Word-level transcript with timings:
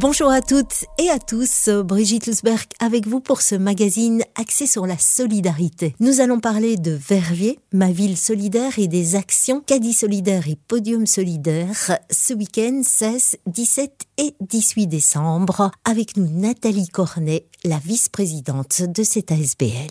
Bonjour 0.00 0.30
à 0.30 0.40
toutes 0.40 0.86
et 0.96 1.10
à 1.10 1.18
tous, 1.18 1.68
Brigitte 1.68 2.26
Lusberg 2.26 2.64
avec 2.80 3.06
vous 3.06 3.20
pour 3.20 3.42
ce 3.42 3.54
magazine 3.54 4.22
axé 4.34 4.66
sur 4.66 4.86
la 4.86 4.96
solidarité. 4.96 5.94
Nous 6.00 6.22
allons 6.22 6.40
parler 6.40 6.78
de 6.78 6.92
Verviers, 6.92 7.58
ma 7.74 7.92
ville 7.92 8.16
solidaire 8.16 8.78
et 8.78 8.88
des 8.88 9.14
actions 9.14 9.60
Caddy 9.60 9.92
Solidaire 9.92 10.48
et 10.48 10.56
Podium 10.56 11.06
Solidaire 11.06 11.98
ce 12.10 12.32
week-end 12.32 12.80
16, 12.82 13.36
17 13.44 13.92
et 14.16 14.34
18 14.40 14.86
décembre. 14.86 15.70
Avec 15.84 16.16
nous 16.16 16.28
Nathalie 16.30 16.88
Cornet, 16.88 17.44
la 17.64 17.76
vice-présidente 17.76 18.80
de 18.80 19.02
cette 19.02 19.30
ASBL. 19.30 19.90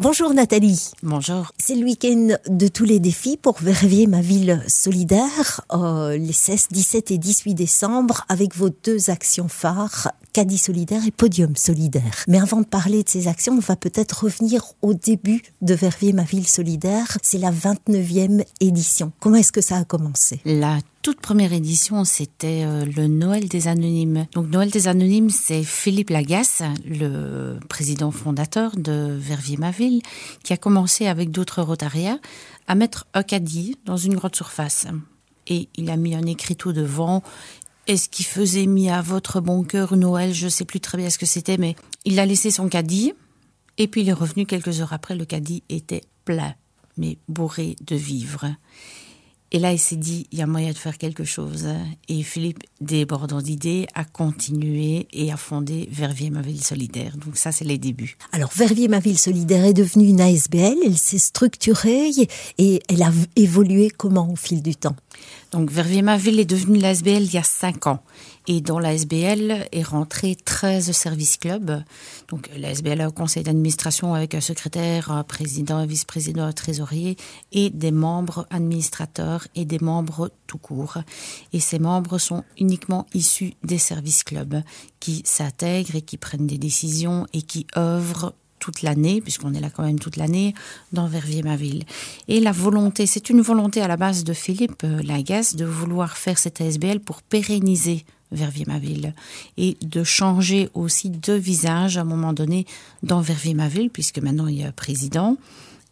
Bonjour 0.00 0.34
Nathalie. 0.34 0.90
Bonjour. 1.04 1.52
C'est 1.58 1.76
le 1.76 1.84
week-end 1.84 2.36
de 2.48 2.68
tous 2.68 2.84
les 2.84 2.98
défis 2.98 3.36
pour 3.36 3.58
Verviers, 3.60 4.08
ma 4.08 4.20
ville 4.20 4.60
solidaire, 4.66 5.60
euh, 5.72 6.16
les 6.16 6.32
16, 6.32 6.66
17 6.72 7.12
et 7.12 7.18
18 7.18 7.54
décembre, 7.54 8.24
avec 8.28 8.56
vos 8.56 8.70
deux 8.70 9.10
actions 9.10 9.46
phares, 9.46 10.10
Caddy 10.32 10.58
Solidaire 10.58 11.06
et 11.06 11.12
Podium 11.12 11.54
Solidaire. 11.54 12.24
Mais 12.26 12.40
avant 12.40 12.60
de 12.60 12.66
parler 12.66 13.04
de 13.04 13.08
ces 13.08 13.28
actions, 13.28 13.54
on 13.54 13.60
va 13.60 13.76
peut-être 13.76 14.24
revenir 14.24 14.64
au 14.82 14.94
début 14.94 15.42
de 15.62 15.74
Verviers, 15.74 16.12
ma 16.12 16.24
ville 16.24 16.48
solidaire. 16.48 17.16
C'est 17.22 17.38
la 17.38 17.52
29e 17.52 18.44
édition. 18.60 19.12
Comment 19.20 19.36
est-ce 19.36 19.52
que 19.52 19.60
ça 19.60 19.76
a 19.76 19.84
commencé? 19.84 20.40
La 20.44 20.80
toute 21.04 21.20
première 21.20 21.52
édition, 21.52 22.06
c'était 22.06 22.64
euh, 22.64 22.86
le 22.86 23.08
Noël 23.08 23.46
des 23.46 23.68
Anonymes. 23.68 24.26
Donc 24.32 24.48
Noël 24.48 24.70
des 24.70 24.88
Anonymes, 24.88 25.28
c'est 25.28 25.62
Philippe 25.62 26.08
Lagasse, 26.08 26.62
le 26.86 27.58
président 27.68 28.10
fondateur 28.10 28.74
de 28.74 29.14
Verviers-ma-ville, 29.14 30.00
qui 30.44 30.54
a 30.54 30.56
commencé 30.56 31.06
avec 31.06 31.30
d'autres 31.30 31.60
rotariats 31.60 32.18
à 32.68 32.74
mettre 32.74 33.06
un 33.12 33.22
caddie 33.22 33.76
dans 33.84 33.98
une 33.98 34.14
grande 34.14 34.34
surface. 34.34 34.86
Et 35.46 35.68
il 35.76 35.90
a 35.90 35.98
mis 35.98 36.14
un 36.14 36.24
écriteau 36.24 36.72
devant. 36.72 37.22
Est-ce 37.86 38.08
qu'il 38.08 38.24
faisait 38.24 38.64
mis 38.64 38.88
à 38.88 39.02
votre 39.02 39.42
bon 39.42 39.62
cœur 39.62 39.98
Noël? 39.98 40.32
Je 40.32 40.46
ne 40.46 40.50
sais 40.50 40.64
plus 40.64 40.80
très 40.80 40.96
bien 40.96 41.10
ce 41.10 41.18
que 41.18 41.26
c'était, 41.26 41.58
mais 41.58 41.76
il 42.06 42.18
a 42.18 42.24
laissé 42.24 42.50
son 42.50 42.70
caddie. 42.70 43.12
Et 43.76 43.88
puis 43.88 44.00
il 44.00 44.08
est 44.08 44.14
revenu 44.14 44.46
quelques 44.46 44.80
heures 44.80 44.94
après, 44.94 45.14
le 45.14 45.26
caddie 45.26 45.64
était 45.68 46.04
plein, 46.24 46.54
mais 46.96 47.18
bourré 47.28 47.76
de 47.86 47.94
vivres. 47.94 48.46
Et 49.52 49.58
là, 49.60 49.72
il 49.72 49.78
s'est 49.78 49.96
dit, 49.96 50.26
il 50.32 50.38
y 50.38 50.42
a 50.42 50.46
moyen 50.46 50.72
de 50.72 50.76
faire 50.76 50.98
quelque 50.98 51.22
chose. 51.22 51.66
Et 52.08 52.22
Philippe, 52.22 52.58
débordant 52.80 53.40
d'idées, 53.40 53.86
a 53.94 54.04
continué 54.04 55.06
et 55.12 55.30
a 55.30 55.36
fondé 55.36 55.88
Verviers 55.92 56.30
Ma 56.30 56.40
Ville 56.40 56.64
Solidaire. 56.64 57.16
Donc 57.16 57.36
ça, 57.36 57.52
c'est 57.52 57.64
les 57.64 57.78
débuts. 57.78 58.16
Alors, 58.32 58.50
Verviers 58.54 58.88
Ma 58.88 58.98
Ville 58.98 59.18
Solidaire 59.18 59.64
est 59.64 59.74
devenue 59.74 60.08
une 60.08 60.20
ASBL, 60.20 60.76
elle 60.84 60.98
s'est 60.98 61.18
structurée 61.18 62.10
et 62.58 62.82
elle 62.88 63.02
a 63.02 63.12
évolué 63.36 63.90
comment 63.96 64.30
au 64.30 64.36
fil 64.36 64.62
du 64.62 64.74
temps? 64.74 64.96
Donc 65.54 65.70
Verviers 65.70 66.02
Ma 66.02 66.16
Ville 66.16 66.40
est 66.40 66.44
devenue 66.44 66.80
l'ASBL 66.80 67.22
il 67.22 67.32
y 67.32 67.38
a 67.38 67.44
cinq 67.44 67.86
ans. 67.86 68.02
Et 68.48 68.60
dans 68.60 68.80
l'ASBL 68.80 69.68
est 69.70 69.82
rentré 69.84 70.34
13 70.34 70.90
services 70.90 71.36
clubs. 71.36 71.84
Donc 72.26 72.50
l'ASBL 72.56 73.00
a 73.00 73.06
un 73.06 73.10
conseil 73.12 73.44
d'administration 73.44 74.14
avec 74.14 74.34
un 74.34 74.40
secrétaire, 74.40 75.12
un 75.12 75.22
président, 75.22 75.76
un 75.76 75.86
vice-président, 75.86 76.42
un 76.42 76.52
trésorier 76.52 77.16
et 77.52 77.70
des 77.70 77.92
membres 77.92 78.48
administrateurs 78.50 79.46
et 79.54 79.64
des 79.64 79.78
membres 79.78 80.32
tout 80.48 80.58
court. 80.58 80.98
Et 81.52 81.60
ces 81.60 81.78
membres 81.78 82.18
sont 82.18 82.42
uniquement 82.58 83.06
issus 83.14 83.54
des 83.62 83.78
services 83.78 84.24
clubs 84.24 84.60
qui 84.98 85.22
s'intègrent 85.24 85.94
et 85.94 86.02
qui 86.02 86.16
prennent 86.16 86.48
des 86.48 86.58
décisions 86.58 87.28
et 87.32 87.42
qui 87.42 87.68
œuvrent 87.76 88.34
toute 88.58 88.82
l'année, 88.82 89.20
puisqu'on 89.20 89.54
est 89.54 89.60
là 89.60 89.70
quand 89.70 89.84
même 89.84 89.98
toute 89.98 90.16
l'année, 90.16 90.54
dans 90.92 91.06
Verviers-ma-Ville. 91.06 91.84
Et 92.28 92.40
la 92.40 92.52
volonté, 92.52 93.06
c'est 93.06 93.30
une 93.30 93.40
volonté 93.40 93.80
à 93.80 93.88
la 93.88 93.96
base 93.96 94.24
de 94.24 94.32
Philippe 94.32 94.84
euh, 94.84 95.02
Lagasse 95.02 95.56
de 95.56 95.64
vouloir 95.64 96.16
faire 96.16 96.38
cette 96.38 96.60
ASBL 96.60 97.00
pour 97.00 97.22
pérenniser 97.22 98.04
Verviers-ma-Ville 98.32 99.14
et 99.56 99.76
de 99.82 100.02
changer 100.02 100.68
aussi 100.74 101.10
de 101.10 101.32
visage 101.32 101.98
à 101.98 102.02
un 102.02 102.04
moment 102.04 102.32
donné 102.32 102.66
dans 103.02 103.20
Verviers-ma-Ville, 103.20 103.90
puisque 103.90 104.18
maintenant 104.18 104.46
il 104.46 104.58
y 104.58 104.64
a 104.64 104.68
un 104.68 104.72
président 104.72 105.36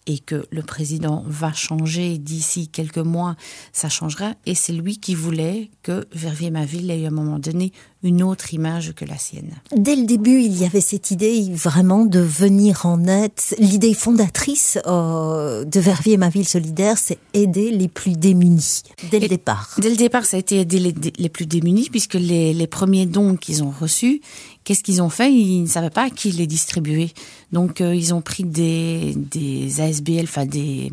et 0.06 0.18
que 0.18 0.46
le 0.50 0.62
président 0.62 1.24
va 1.26 1.52
changer 1.52 2.18
d'ici 2.18 2.68
quelques 2.68 2.98
mois, 2.98 3.36
ça 3.72 3.88
changera. 3.88 4.34
Et 4.46 4.54
c'est 4.54 4.72
lui 4.72 4.98
qui 4.98 5.14
voulait 5.14 5.70
que 5.82 6.06
Verviers-ma-Ville 6.12 6.90
ait 6.90 7.04
à 7.04 7.08
un 7.08 7.12
moment 7.12 7.38
donné 7.38 7.72
une 8.02 8.22
autre 8.22 8.52
image 8.52 8.92
que 8.94 9.04
la 9.04 9.16
sienne. 9.16 9.60
Dès 9.74 9.94
le 9.94 10.04
début, 10.04 10.40
il 10.40 10.56
y 10.58 10.64
avait 10.64 10.80
cette 10.80 11.10
idée 11.10 11.48
vraiment 11.52 12.04
de 12.04 12.18
venir 12.18 12.84
en 12.84 13.06
aide. 13.06 13.30
L'idée 13.58 13.94
fondatrice 13.94 14.78
euh, 14.86 15.64
de 15.64 15.80
Verviers 15.80 16.16
ma 16.16 16.28
ville 16.28 16.46
solidaire, 16.46 16.98
c'est 16.98 17.18
aider 17.32 17.70
les 17.70 17.88
plus 17.88 18.12
démunis, 18.12 18.82
dès 19.10 19.20
le 19.20 19.28
départ. 19.28 19.76
Dès 19.78 19.90
le 19.90 19.96
départ, 19.96 20.24
ça 20.24 20.36
a 20.36 20.40
été 20.40 20.60
aider 20.60 20.94
les, 21.16 21.28
plus 21.28 21.46
démunis, 21.46 21.88
puisque 21.90 22.14
les, 22.14 22.52
les 22.52 22.66
premiers 22.66 23.06
dons 23.06 23.36
qu'ils 23.36 23.62
ont 23.62 23.72
reçus, 23.78 24.20
qu'est-ce 24.64 24.82
qu'ils 24.82 25.00
ont 25.00 25.10
fait? 25.10 25.32
Ils 25.32 25.62
ne 25.62 25.68
savaient 25.68 25.90
pas 25.90 26.04
à 26.04 26.10
qui 26.10 26.32
les 26.32 26.46
distribuer. 26.46 27.12
Donc, 27.52 27.80
euh, 27.80 27.94
ils 27.94 28.14
ont 28.14 28.20
pris 28.20 28.44
des, 28.44 29.14
des 29.16 29.80
ASBL, 29.80 30.24
enfin 30.24 30.46
des 30.46 30.90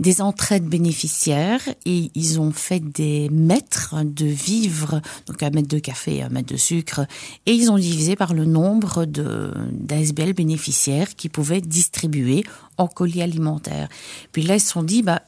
des 0.00 0.20
entraides 0.20 0.66
bénéficiaires 0.66 1.62
et 1.84 2.10
ils 2.14 2.40
ont 2.40 2.52
fait 2.52 2.80
des 2.80 3.28
mètres 3.30 3.94
de 4.04 4.26
vivres, 4.26 5.00
donc 5.26 5.42
un 5.42 5.50
mètre 5.50 5.68
de 5.68 5.78
café, 5.78 6.22
un 6.22 6.28
mètre 6.28 6.52
de 6.52 6.56
sucre, 6.56 7.06
et 7.46 7.52
ils 7.52 7.70
ont 7.70 7.78
divisé 7.78 8.16
par 8.16 8.34
le 8.34 8.44
nombre 8.44 9.04
d'ASBL 9.04 10.32
bénéficiaires 10.32 11.14
qui 11.14 11.28
pouvaient 11.28 11.60
distribuer 11.60 12.44
en 12.76 12.88
colis 12.88 13.22
alimentaires. 13.22 13.88
Puis 14.32 14.42
là, 14.42 14.56
ils 14.56 14.60
se 14.60 14.70
sont 14.70 14.82
dit, 14.82 15.02
bah, 15.02 15.22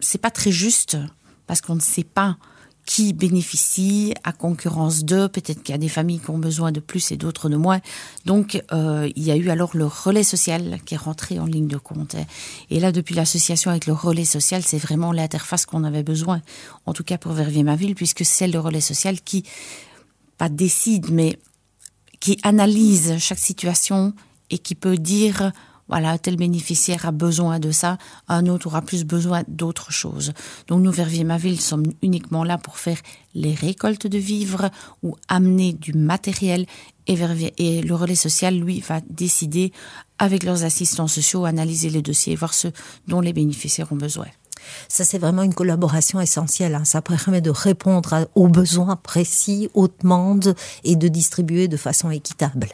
c'est 0.00 0.20
pas 0.20 0.30
très 0.30 0.52
juste 0.52 0.98
parce 1.46 1.60
qu'on 1.60 1.74
ne 1.74 1.80
sait 1.80 2.04
pas 2.04 2.36
qui 2.90 3.12
bénéficient 3.12 4.14
à 4.24 4.32
concurrence 4.32 5.04
d'eux. 5.04 5.28
Peut-être 5.28 5.62
qu'il 5.62 5.72
y 5.72 5.76
a 5.76 5.78
des 5.78 5.88
familles 5.88 6.18
qui 6.18 6.30
ont 6.30 6.38
besoin 6.38 6.72
de 6.72 6.80
plus 6.80 7.12
et 7.12 7.16
d'autres 7.16 7.48
de 7.48 7.54
moins. 7.54 7.78
Donc, 8.24 8.60
euh, 8.72 9.08
il 9.14 9.22
y 9.22 9.30
a 9.30 9.36
eu 9.36 9.48
alors 9.48 9.76
le 9.76 9.84
relais 9.86 10.24
social 10.24 10.80
qui 10.84 10.94
est 10.94 10.96
rentré 10.96 11.38
en 11.38 11.46
ligne 11.46 11.68
de 11.68 11.76
compte. 11.76 12.16
Et 12.68 12.80
là, 12.80 12.90
depuis 12.90 13.14
l'association 13.14 13.70
avec 13.70 13.86
le 13.86 13.92
relais 13.92 14.24
social, 14.24 14.64
c'est 14.64 14.76
vraiment 14.76 15.12
l'interface 15.12 15.66
qu'on 15.66 15.84
avait 15.84 16.02
besoin, 16.02 16.42
en 16.84 16.92
tout 16.92 17.04
cas 17.04 17.16
pour 17.16 17.30
Verviers 17.30 17.62
ma 17.62 17.76
ville, 17.76 17.94
puisque 17.94 18.24
c'est 18.24 18.48
le 18.48 18.58
relais 18.58 18.80
social 18.80 19.20
qui, 19.20 19.44
pas 20.36 20.48
décide, 20.48 21.12
mais 21.12 21.38
qui 22.18 22.40
analyse 22.42 23.18
chaque 23.18 23.38
situation 23.38 24.14
et 24.50 24.58
qui 24.58 24.74
peut 24.74 24.98
dire 24.98 25.52
voilà, 25.90 26.18
tel 26.18 26.36
bénéficiaire 26.36 27.04
a 27.04 27.10
besoin 27.10 27.58
de 27.58 27.72
ça, 27.72 27.98
un 28.28 28.46
autre 28.46 28.68
aura 28.68 28.80
plus 28.80 29.04
besoin 29.04 29.42
d'autre 29.48 29.90
chose. 29.90 30.32
Donc 30.68 30.82
nous, 30.82 30.92
Verviers 30.92 31.24
Ma 31.24 31.36
Ville, 31.36 31.60
sommes 31.60 31.86
uniquement 32.00 32.44
là 32.44 32.58
pour 32.58 32.78
faire 32.78 32.98
les 33.34 33.54
récoltes 33.54 34.06
de 34.06 34.18
vivres 34.18 34.70
ou 35.02 35.16
amener 35.28 35.72
du 35.72 35.92
matériel 35.92 36.66
et, 37.08 37.82
le 37.82 37.94
relais 37.94 38.14
social, 38.14 38.56
lui, 38.56 38.80
va 38.80 39.00
décider 39.10 39.72
avec 40.20 40.44
leurs 40.44 40.62
assistants 40.62 41.08
sociaux, 41.08 41.44
analyser 41.44 41.90
les 41.90 42.02
dossiers 42.02 42.34
et 42.34 42.36
voir 42.36 42.54
ce 42.54 42.68
dont 43.08 43.20
les 43.20 43.32
bénéficiaires 43.32 43.92
ont 43.92 43.96
besoin. 43.96 44.26
Ça, 44.88 45.04
c'est 45.04 45.18
vraiment 45.18 45.42
une 45.42 45.54
collaboration 45.54 46.20
essentielle. 46.20 46.76
Hein. 46.76 46.84
Ça 46.84 47.02
permet 47.02 47.40
de 47.40 47.50
répondre 47.50 48.28
aux 48.36 48.46
besoins 48.46 48.94
précis, 48.94 49.68
aux 49.74 49.88
demandes 49.88 50.54
et 50.84 50.94
de 50.94 51.08
distribuer 51.08 51.66
de 51.66 51.76
façon 51.76 52.12
équitable 52.12 52.68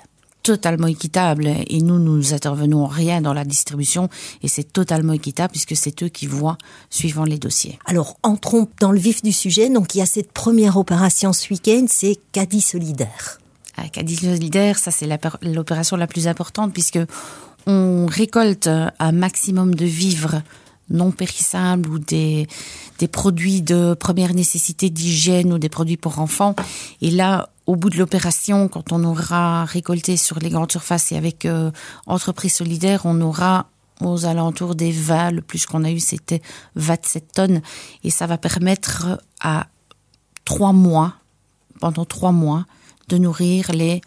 totalement 0.47 0.87
équitable 0.87 1.49
et 1.67 1.83
nous, 1.83 1.99
nous 1.99 2.33
intervenons 2.33 2.87
rien 2.87 3.21
dans 3.21 3.35
la 3.35 3.45
distribution 3.45 4.09
et 4.45 4.49
c'est 4.49 4.73
totalement 4.73 5.13
équitable 5.13 5.51
puisque 5.51 5.75
c'est 5.75 6.05
eux 6.05 6.09
qui 6.09 6.29
voient 6.29 6.57
suivant 6.89 7.25
les 7.25 7.37
dossiers. 7.37 7.81
Alors, 7.85 8.17
entrons 8.23 8.69
dans 8.79 8.93
le 8.93 9.01
vif 9.01 9.25
du 9.25 9.33
sujet. 9.33 9.69
Donc, 9.71 9.97
il 9.97 9.99
y 9.99 10.03
a 10.03 10.07
cette 10.07 10.31
première 10.31 10.77
opération 10.77 11.33
ce 11.33 11.53
week-end, 11.53 11.87
c'est 11.89 12.17
Caddy 12.31 12.61
Solidaire. 12.61 13.41
Ah, 13.77 13.89
Caddy 13.89 14.15
Solidaire, 14.15 14.79
ça 14.79 14.93
c'est 14.93 15.09
l'opération 15.43 15.97
la 15.97 16.07
plus 16.07 16.29
importante 16.29 16.73
puisque 16.73 17.01
on 17.67 18.07
récolte 18.07 18.69
un 18.69 19.13
maximum 19.13 19.75
de 19.75 19.85
vivres 19.85 20.43
non 20.91 21.11
périssables 21.11 21.89
ou 21.89 21.99
des, 21.99 22.47
des 23.01 23.09
produits 23.09 23.63
de 23.63 23.95
première 23.95 24.33
nécessité 24.33 24.91
d'hygiène 24.91 25.53
ou 25.53 25.59
des 25.59 25.69
produits 25.69 25.97
pour 25.97 26.21
enfants. 26.21 26.55
Et 27.03 27.11
là, 27.11 27.51
au 27.67 27.77
bout 27.77 27.91
de 27.91 27.99
l'opération, 27.99 28.69
quand 28.69 28.93
on 28.93 29.03
aura 29.05 29.65
récolté 29.65 30.17
sur 30.17 30.39
les 30.39 30.51
grandes 30.51 30.71
surfaces 30.71 31.13
et 31.13 31.17
avec 31.17 31.45
euh, 31.45 31.71
Entreprise 32.07 32.55
Solidaire, 32.55 33.03
on 33.05 33.21
aura 33.21 33.67
aux 34.01 34.25
alentours 34.25 34.75
des 34.75 34.93
20, 34.93 35.33
le 35.33 35.43
plus 35.43 35.67
qu'on 35.67 35.83
a 35.85 35.91
eu 35.91 36.01
c'était 36.01 36.43
27 36.77 37.33
tonnes. 37.33 37.63
Et 38.05 38.11
ça 38.11 38.27
va 38.27 38.39
permettre 38.39 39.21
à 39.41 39.67
trois 40.45 40.73
mois, 40.73 41.15
pendant 41.81 42.05
trois 42.05 42.33
mois, 42.33 42.67
de 43.09 43.19
nourrir 43.19 43.73
les 43.73 44.01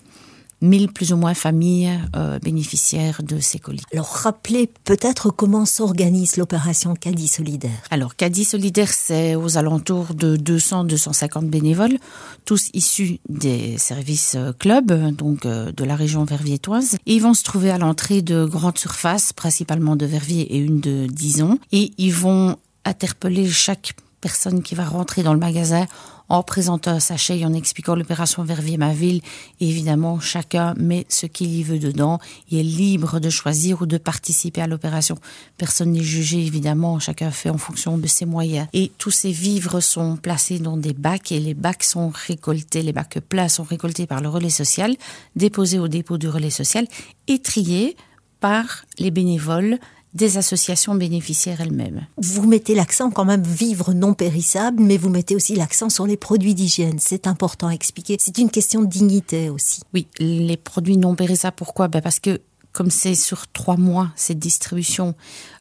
1000 0.61 0.91
plus 0.91 1.13
ou 1.13 1.17
moins 1.17 1.33
familles 1.33 2.00
euh, 2.15 2.39
bénéficiaires 2.39 3.21
de 3.23 3.39
ces 3.39 3.59
colis. 3.59 3.81
Alors 3.94 4.07
rappelez 4.07 4.69
peut-être 4.83 5.31
comment 5.31 5.65
s'organise 5.65 6.38
l'opération 6.38 6.94
Caddy 6.95 7.27
Solidaire. 7.27 7.81
Alors 7.89 8.15
Caddy 8.15 8.44
Solidaire, 8.45 8.91
c'est 8.91 9.35
aux 9.35 9.57
alentours 9.57 10.13
de 10.13 10.35
200-250 10.38 11.50
bénévoles, 11.50 11.97
tous 12.45 12.69
issus 12.73 13.19
des 13.29 13.77
services 13.77 14.35
euh, 14.35 14.51
clubs, 14.51 15.15
donc 15.15 15.45
euh, 15.45 15.71
de 15.71 15.83
la 15.83 15.95
région 15.95 16.25
verviétoise. 16.25 16.97
Et 17.06 17.15
ils 17.15 17.21
vont 17.21 17.33
se 17.33 17.44
trouver 17.44 17.71
à 17.71 17.77
l'entrée 17.77 18.21
de 18.21 18.45
grandes 18.45 18.77
surfaces, 18.77 19.33
principalement 19.33 19.95
de 19.95 20.06
Verviers 20.06 20.53
et 20.53 20.57
une 20.57 20.79
de 20.79 21.07
Dison, 21.07 21.59
et 21.71 21.91
ils 21.97 22.13
vont 22.13 22.57
interpeller 22.85 23.50
chaque 23.50 23.95
personne 24.21 24.61
qui 24.61 24.75
va 24.75 24.85
rentrer 24.85 25.23
dans 25.23 25.33
le 25.33 25.39
magasin 25.39 25.85
en 26.30 26.44
présentant 26.44 26.92
un 26.92 27.00
sachet 27.00 27.40
et 27.40 27.46
en 27.46 27.54
expliquant 27.54 27.96
l'opération 27.96 28.44
Verviers 28.44 28.78
ma 28.78 28.94
ville. 28.94 29.22
évidemment, 29.60 30.20
chacun 30.20 30.74
met 30.78 31.06
ce 31.10 31.26
qu'il 31.26 31.54
y 31.54 31.64
veut 31.64 31.80
dedans. 31.80 32.20
Il 32.50 32.60
est 32.60 32.64
libre 32.64 33.20
de 33.20 33.30
choisir 33.30 33.81
ou 33.81 33.86
de 33.86 33.98
participer 33.98 34.62
à 34.62 34.68
l'opération. 34.68 35.18
Personne 35.58 35.92
n'est 35.92 36.04
jugé, 36.04 36.46
évidemment. 36.46 37.00
Chacun 37.00 37.31
fait 37.31 37.50
en 37.50 37.58
fonction 37.58 37.98
de 37.98 38.08
ses 38.08 38.26
moyens. 38.26 38.68
Et 38.74 38.92
tous 38.98 39.12
ces 39.12 39.31
vivres 39.31 39.80
sont 39.80 40.16
placés 40.16 40.60
dans 40.60 40.78
des 40.78 40.94
bacs 40.94 41.31
et 41.31 41.40
les 41.40 41.54
bacs 41.56 41.84
sont 41.84 42.12
récoltés. 42.14 42.84
Les 42.84 42.94
bacs 42.94 43.20
plats 43.20 43.50
sont 43.50 43.64
récoltés 43.64 44.06
par 44.06 44.22
le 44.22 44.30
relais 44.30 44.50
social, 44.50 44.96
déposés 45.36 45.80
au 45.80 45.88
dépôt 45.88 46.18
du 46.18 46.30
relais 46.30 46.50
social 46.50 46.88
et 47.28 47.40
triés 47.40 47.98
par 48.40 48.86
les 49.00 49.12
bénévoles 49.12 49.80
des 50.13 50.38
associations 50.38 50.95
bénéficiaires 50.95 51.61
elles-mêmes. 51.61 52.07
Vous 52.17 52.47
mettez 52.47 52.73
l'accent 52.73 53.11
quand 53.11 53.25
même 53.25 53.44
vivre 53.44 53.94
non 53.94 54.13
périssable, 54.13 54.81
mais 54.81 54.97
vous 54.97 55.09
mettez 55.09 55.35
aussi 55.35 55.56
l'accent 55.56 55.89
sur 55.89 56.07
les 56.07 56.17
produits 56.17 56.56
d'hygiène. 56.56 56.97
C'est 57.00 57.27
important 57.27 57.67
à 57.67 57.73
expliquer. 57.73 58.17
C'est 58.19 58.38
une 58.39 58.50
question 58.50 58.81
de 58.81 58.88
dignité 58.88 59.50
aussi. 59.50 59.81
Oui, 59.94 60.07
les 60.19 60.57
produits 60.57 60.97
non 60.97 61.15
périssables, 61.15 61.56
pourquoi? 61.56 61.88
Ben 61.88 62.01
Parce 62.01 62.19
que 62.19 62.41
comme 62.71 62.91
c'est 62.91 63.15
sur 63.15 63.47
trois 63.47 63.77
mois 63.77 64.11
cette 64.15 64.39
distribution, 64.39 65.15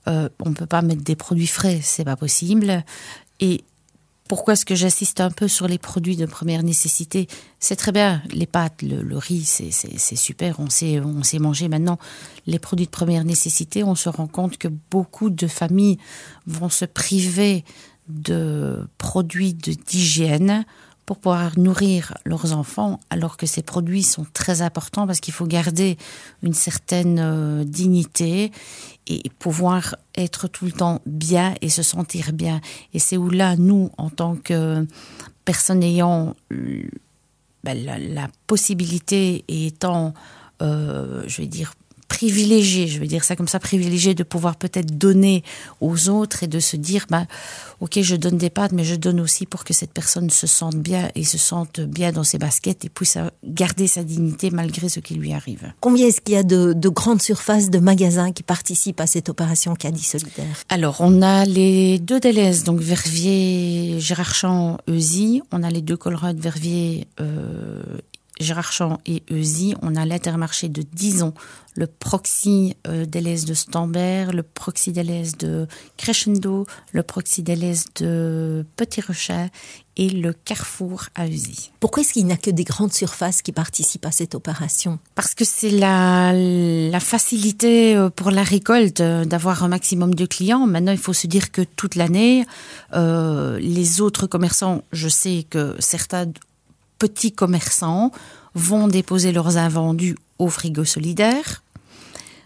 euh, 0.08 0.28
on 0.44 0.50
ne 0.50 0.54
peut 0.54 0.66
pas 0.66 0.82
mettre 0.82 1.02
des 1.02 1.16
produits 1.16 1.46
frais, 1.46 1.80
c'est 1.82 2.04
pas 2.04 2.16
possible. 2.16 2.84
Et 3.40 3.64
pourquoi 4.28 4.52
est-ce 4.52 4.66
que 4.66 4.75
j'assiste 4.75 5.20
un 5.20 5.30
peu 5.30 5.48
sur 5.48 5.66
les 5.66 5.78
produits 5.78 6.16
de 6.16 6.26
première 6.26 6.62
nécessité? 6.62 7.26
C'est 7.58 7.76
très 7.76 7.92
bien, 7.92 8.22
les 8.30 8.46
pâtes, 8.46 8.82
le, 8.82 9.16
riz, 9.16 9.44
c'est 9.44 10.16
super, 10.16 10.60
on 10.60 10.69
sait, 10.69 11.00
on 11.00 11.22
sait 11.22 11.38
manger 11.38 11.69
maintenant. 11.69 11.98
Les 12.46 12.58
produits 12.58 12.86
de 12.86 12.90
première 12.90 13.25
nécessité, 13.25 13.82
on 13.82 13.94
se 13.94 14.08
rend 14.08 14.26
compte 14.26 14.58
que 14.58 14.69
beaucoup 14.90 15.30
de 15.30 15.46
familles 15.46 15.98
vont 16.46 16.69
se 16.69 16.84
priver 16.84 17.64
de 18.08 18.86
produits 18.98 19.54
d'hygiène 19.54 20.64
pour 21.08 21.16
pouvoir 21.16 21.58
nourrir 21.58 22.12
leurs 22.26 22.52
enfants, 22.52 23.00
alors 23.08 23.38
que 23.38 23.46
ces 23.46 23.62
produits 23.62 24.02
sont 24.02 24.26
très 24.34 24.60
importants 24.60 25.06
parce 25.06 25.20
qu'il 25.20 25.32
faut 25.32 25.46
garder 25.46 25.96
une 26.43 26.52
certaine 26.52 27.19
euh, 27.19 27.64
dignité 27.64 28.52
et 29.06 29.22
pouvoir 29.38 29.96
être 30.19 30.49
tout 30.49 30.66
le 30.66 30.72
temps 30.72 31.00
bien 31.06 31.55
et 31.62 31.70
se 31.70 31.82
sentir 31.82 32.34
bien. 32.34 32.60
Et 32.93 32.99
c'est 32.99 33.16
où 33.16 33.31
là, 33.31 33.56
nous, 33.56 33.90
en 33.96 34.10
tant 34.10 34.37
que 34.37 34.87
personnes 35.46 35.82
ayant 35.82 36.37
euh, 36.52 36.82
ben, 37.64 37.87
la, 38.12 38.28
possibilité 38.46 39.46
et 39.49 39.69
étant, 39.69 40.12
euh, 40.60 41.22
je 41.26 41.40
vais 41.40 41.49
dire, 41.49 41.72
privilégié, 42.19 42.88
je 42.88 42.99
veux 42.99 43.06
dire 43.06 43.23
ça 43.23 43.37
comme 43.37 43.47
ça, 43.47 43.61
privilégié 43.61 44.12
de 44.12 44.25
pouvoir 44.25 44.56
peut-être 44.56 44.99
donner 44.99 45.44
aux 45.81 46.09
autres 46.09 46.43
et 46.43 46.49
de 46.49 46.59
se 46.59 46.76
dire, 46.76 47.06
bah, 47.09 47.26
ok, 47.79 48.00
je 48.00 48.17
donne 48.17 48.38
des 48.38 48.50
pâtes, 48.50 48.73
mais 48.73 48.82
je 48.82 48.97
donne 48.97 49.20
aussi 49.20 49.47
pour 49.47 49.62
que 49.62 49.73
cette 49.73 49.93
personne 49.93 50.29
se 50.29 50.49
sente 50.49 50.75
bien 50.75 51.11
et 51.15 51.23
se 51.23 51.38
sente 51.38 51.79
bien 51.79 52.11
dans 52.11 52.25
ses 52.25 52.38
baskets 52.38 52.85
et 52.85 52.88
puisse 52.88 53.19
garder 53.44 53.87
sa 53.87 54.03
dignité 54.03 54.50
malgré 54.50 54.88
ce 54.88 54.99
qui 54.99 55.15
lui 55.15 55.32
arrive. 55.32 55.73
Combien 55.79 56.09
est-ce 56.09 56.20
qu'il 56.20 56.35
y 56.35 56.38
a 56.38 56.43
de, 56.43 56.88
grandes 56.88 57.23
surfaces 57.23 57.70
de 57.70 57.79
magasins 57.79 58.32
qui 58.32 58.43
participent 58.43 59.00
à 59.00 59.06
cette 59.06 59.29
opération 59.29 59.76
Caddie 59.76 60.03
Solidaire 60.03 60.65
Alors, 60.70 60.97
on 60.99 61.23
a 61.23 61.44
les 61.44 62.00
deux 62.00 62.19
délaisses, 62.19 62.65
donc 62.65 62.81
Verviers, 62.81 64.00
Gérardchamp, 64.00 64.79
Eusy. 64.88 65.43
On 65.53 65.62
a 65.62 65.70
les 65.70 65.82
deux 65.82 65.97
Colruyt, 65.97 66.35
Verviers 66.35 67.06
euh, 67.20 67.81
Gérardchamp 68.40 68.99
et 69.06 69.23
Eusy, 69.31 69.75
on 69.82 69.96
a 69.96 70.05
l'intermarché 70.05 70.69
de 70.69 70.82
Dison, 70.82 71.35
le 71.75 71.87
proxy 71.87 72.76
euh, 72.87 73.06
de 73.06 73.55
Stambert, 73.55 74.32
le 74.32 74.43
proxy 74.43 74.93
d'Elez 74.93 75.31
de 75.38 75.67
Crescendo, 75.96 76.67
le 76.93 77.02
proxy 77.02 77.43
d'Elez 77.43 77.76
de 78.00 78.67
Petit 78.76 79.00
Rochet 79.00 79.50
et 79.99 80.08
le 80.08 80.32
Carrefour 80.32 81.06
à 81.14 81.26
Eusy. 81.26 81.73
Pourquoi 81.81 82.02
est-ce 82.02 82.12
qu'il 82.12 82.25
n'y 82.25 82.32
a 82.32 82.37
que 82.37 82.50
des 82.50 82.64
grandes 82.64 82.93
surfaces 82.93 83.43
qui 83.43 83.52
participent 83.52 84.06
à 84.06 84.12
cette 84.12 84.35
opération? 84.35 84.99
Parce 85.17 85.34
que 85.34 85.44
c'est 85.44 85.70
la, 85.70 86.32
la 86.32 87.00
facilité 87.00 87.96
euh, 87.96 88.08
pour 88.08 88.31
la 88.31 88.44
récolte 88.44 89.00
euh, 89.00 89.25
d'avoir 89.25 89.64
un 89.64 89.69
maximum 89.69 90.14
de 90.14 90.25
clients. 90.25 90.67
Maintenant, 90.67 90.93
il 90.93 90.99
faut 90.99 91.12
se 91.12 91.26
dire 91.26 91.50
que 91.50 91.62
toute 91.62 91.96
l'année, 91.96 92.46
euh, 92.94 93.58
les 93.58 94.00
autres 94.00 94.26
commerçants, 94.26 94.82
je 94.93 95.08
sais 95.08 95.44
que 95.50 95.75
certains 95.81 96.26
petits 96.98 97.32
commerçants 97.32 98.12
vont 98.54 98.88
déposer 98.88 99.32
leurs 99.32 99.56
invendus 99.56 100.16
au 100.38 100.48
frigo 100.48 100.84
solidaire. 100.84 101.62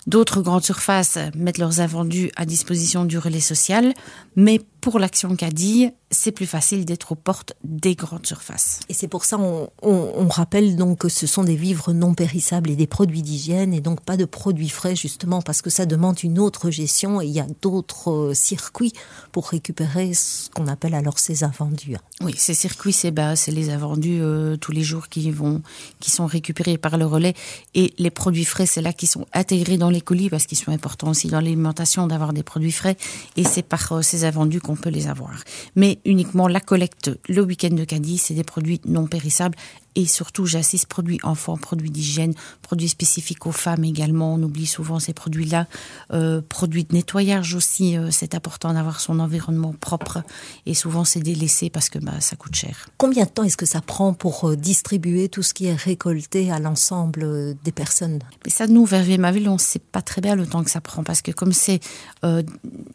D'autres 0.06 0.42
grandes 0.42 0.64
surfaces 0.64 1.18
mettent 1.34 1.58
leurs 1.58 1.80
invendus 1.80 2.32
à 2.36 2.44
disposition 2.44 3.04
du 3.04 3.18
relais 3.18 3.40
social, 3.40 3.94
mais 4.34 4.60
pour 4.82 4.98
l'action 4.98 5.36
Caddy, 5.36 5.90
c'est 6.10 6.32
plus 6.32 6.46
facile 6.46 6.84
d'être 6.84 7.12
aux 7.12 7.14
portes 7.14 7.54
des 7.62 7.94
grandes 7.94 8.26
surfaces. 8.26 8.80
Et 8.88 8.94
c'est 8.94 9.06
pour 9.06 9.24
ça 9.24 9.38
on, 9.38 9.70
on, 9.80 10.28
rappelle 10.28 10.76
donc 10.76 10.98
que 10.98 11.08
ce 11.08 11.26
sont 11.26 11.44
des 11.44 11.54
vivres 11.54 11.92
non 11.92 12.14
périssables 12.14 12.68
et 12.68 12.74
des 12.74 12.88
produits 12.88 13.22
d'hygiène 13.22 13.72
et 13.74 13.80
donc 13.80 14.00
pas 14.00 14.16
de 14.16 14.24
produits 14.24 14.68
frais 14.68 14.96
justement 14.96 15.40
parce 15.40 15.62
que 15.62 15.70
ça 15.70 15.86
demande 15.86 16.22
une 16.22 16.38
autre 16.38 16.70
gestion 16.70 17.20
et 17.20 17.26
il 17.26 17.32
y 17.32 17.38
a 17.38 17.46
d'autres 17.62 18.10
euh, 18.10 18.34
circuits 18.34 18.92
pour 19.30 19.48
récupérer 19.48 20.14
ce 20.14 20.50
qu'on 20.50 20.66
appelle 20.66 20.94
alors 20.94 21.20
ces 21.20 21.44
invendus. 21.44 21.96
Oui, 22.20 22.34
ces 22.36 22.54
circuits, 22.54 22.92
c'est 22.92 23.12
bah, 23.12 23.36
c'est 23.36 23.52
les 23.52 23.70
invendus 23.70 24.18
euh, 24.20 24.56
tous 24.56 24.72
les 24.72 24.82
jours 24.82 25.08
qui 25.08 25.30
vont 25.30 25.62
qui 26.00 26.10
sont 26.10 26.26
récupérés 26.26 26.76
par 26.76 26.98
le 26.98 27.06
relais 27.06 27.34
et 27.74 27.94
les 27.98 28.10
produits 28.10 28.44
frais, 28.44 28.66
c'est 28.66 28.82
là 28.82 28.92
qui 28.92 29.06
sont 29.06 29.26
intégrés 29.32 29.78
dans 29.78 29.90
les 29.90 30.00
colis 30.00 30.28
parce 30.28 30.46
qu'ils 30.46 30.58
sont 30.58 30.72
importants 30.72 31.10
aussi 31.10 31.28
dans 31.28 31.40
l'alimentation 31.40 32.08
d'avoir 32.08 32.32
des 32.32 32.42
produits 32.42 32.72
frais 32.72 32.96
et 33.36 33.44
c'est 33.44 33.62
par 33.62 33.92
euh, 33.92 34.02
ces 34.02 34.24
invendus 34.24 34.60
qu'on 34.60 34.71
peut 34.76 34.90
les 34.90 35.08
avoir. 35.08 35.42
Mais 35.76 35.98
uniquement 36.04 36.48
la 36.48 36.60
collecte 36.60 37.10
le 37.28 37.42
week-end 37.42 37.74
de 37.74 37.84
Cadiz, 37.84 38.22
c'est 38.22 38.34
des 38.34 38.44
produits 38.44 38.80
non 38.86 39.06
périssables 39.06 39.56
et 39.94 40.06
surtout 40.06 40.46
j'assiste 40.46 40.86
produits 40.86 41.18
enfants, 41.22 41.56
produits 41.56 41.90
d'hygiène, 41.90 42.34
produits 42.62 42.88
spécifiques 42.88 43.46
aux 43.46 43.52
femmes 43.52 43.84
également. 43.84 44.34
On 44.34 44.42
oublie 44.42 44.66
souvent 44.66 44.98
ces 44.98 45.12
produits-là. 45.12 45.66
Euh, 46.12 46.40
produits 46.46 46.84
de 46.84 46.94
nettoyage 46.94 47.54
aussi, 47.54 47.96
euh, 47.96 48.08
c'est 48.10 48.34
important 48.34 48.72
d'avoir 48.72 49.00
son 49.00 49.20
environnement 49.20 49.74
propre 49.78 50.22
et 50.66 50.74
souvent 50.74 51.04
c'est 51.04 51.20
délaissé 51.20 51.70
parce 51.70 51.88
que 51.88 51.98
bah, 51.98 52.20
ça 52.20 52.36
coûte 52.36 52.54
cher. 52.54 52.88
Combien 52.98 53.24
de 53.24 53.30
temps 53.30 53.44
est-ce 53.44 53.56
que 53.56 53.66
ça 53.66 53.80
prend 53.80 54.14
pour 54.14 54.48
euh, 54.48 54.56
distribuer 54.56 55.28
tout 55.28 55.42
ce 55.42 55.54
qui 55.54 55.66
est 55.66 55.74
récolté 55.74 56.50
à 56.50 56.58
l'ensemble 56.58 57.56
des 57.64 57.72
personnes? 57.72 58.20
Mais 58.44 58.50
ça, 58.50 58.66
nous, 58.66 58.84
vers 58.84 59.02
ma 59.18 59.32
ville, 59.32 59.48
on 59.48 59.54
ne 59.54 59.58
sait 59.58 59.78
pas 59.78 60.02
très 60.02 60.20
bien 60.20 60.36
le 60.36 60.46
temps 60.46 60.64
que 60.64 60.70
ça 60.70 60.80
prend 60.80 61.04
parce 61.04 61.22
que 61.22 61.32
comme 61.32 61.52
c'est 61.52 61.80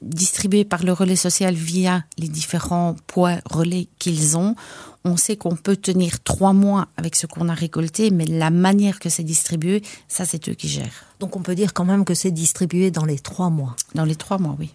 distribué 0.02 0.64
par 0.64 0.84
le 0.84 0.94
relais 0.94 1.16
social 1.16 1.54
via 1.54 2.06
les 2.18 2.30
différents 2.30 2.96
poids 3.08 3.36
relais 3.46 3.88
qu'ils 4.00 4.38
ont, 4.38 4.56
on 5.04 5.18
sait 5.18 5.38
qu'on 5.38 5.56
peut 5.56 5.76
tenir 5.76 6.22
trois 6.24 6.54
mois 6.54 6.88
avec 6.98 7.16
ce 7.16 7.28
qu'on 7.28 7.50
a 7.50 7.54
récolté, 7.54 8.12
mais 8.12 8.26
la 8.26 8.50
manière 8.50 9.00
que 9.00 9.10
c'est 9.10 9.24
distribué, 9.24 9.82
ça 10.08 10.26
c'est 10.26 10.50
eux 10.50 10.54
qui 10.54 10.68
gèrent. 10.68 11.06
Donc 11.20 11.36
on 11.36 11.42
peut 11.42 11.56
dire 11.56 11.74
quand 11.74 11.86
même 11.86 12.06
que 12.06 12.14
c'est 12.14 12.32
distribué 12.32 12.92
dans 12.92 13.06
les 13.06 13.20
trois 13.20 13.50
mois. 13.50 13.76
Dans 13.96 14.06
les 14.06 14.16
trois 14.16 14.38
mois, 14.38 14.56
oui. 14.60 14.72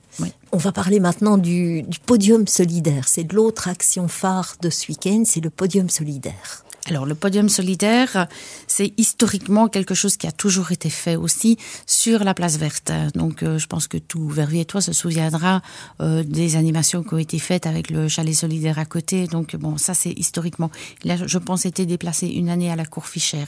On 0.53 0.57
va 0.59 0.73
parler 0.73 1.01
maintenant 1.01 1.39
du, 1.39 1.83
du 1.83 1.99
podium 1.99 2.47
solidaire. 2.47 3.09
C'est 3.09 3.31
l'autre 3.33 3.69
action 3.69 4.09
phare 4.09 4.57
de 4.61 4.71
ce 4.71 4.89
week-end, 4.89 5.23
c'est 5.25 5.41
le 5.41 5.51
podium 5.51 5.89
solidaire. 5.89 6.65
Alors 6.87 7.07
le 7.07 7.15
podium 7.15 7.49
solidaire, 7.49 8.27
c'est 8.67 8.93
historiquement 8.97 9.69
quelque 9.69 9.95
chose 9.95 10.17
qui 10.17 10.27
a 10.27 10.33
toujours 10.33 10.73
été 10.73 10.91
fait 10.91 11.15
aussi 11.15 11.57
sur 11.87 12.25
la 12.25 12.35
place 12.35 12.59
verte. 12.59 12.91
Donc 13.15 13.43
euh, 13.43 13.57
je 13.57 13.69
pense 13.69 13.87
que 13.87 13.99
tout 13.99 14.29
Verviers 14.29 14.65
toi 14.65 14.81
se 14.81 14.93
souviendra 14.93 15.63
euh, 16.01 16.25
des 16.25 16.57
animations 16.57 17.05
qui 17.05 17.15
ont 17.15 17.19
été 17.19 17.39
faites 17.39 17.67
avec 17.67 17.89
le 17.89 18.09
chalet 18.09 18.35
solidaire 18.35 18.81
à 18.81 18.85
côté. 18.85 19.29
Donc 19.29 19.55
bon, 19.55 19.77
ça 19.77 19.95
c'est 19.95 20.11
historiquement. 20.11 20.71
Là, 21.05 21.17
je 21.25 21.39
pense 21.39 21.67
été 21.67 21.87
déplacé 21.87 22.27
une 22.27 22.49
année 22.49 22.71
à 22.71 22.77
la 22.77 22.85
cour 22.85 23.07
Fischer. 23.07 23.45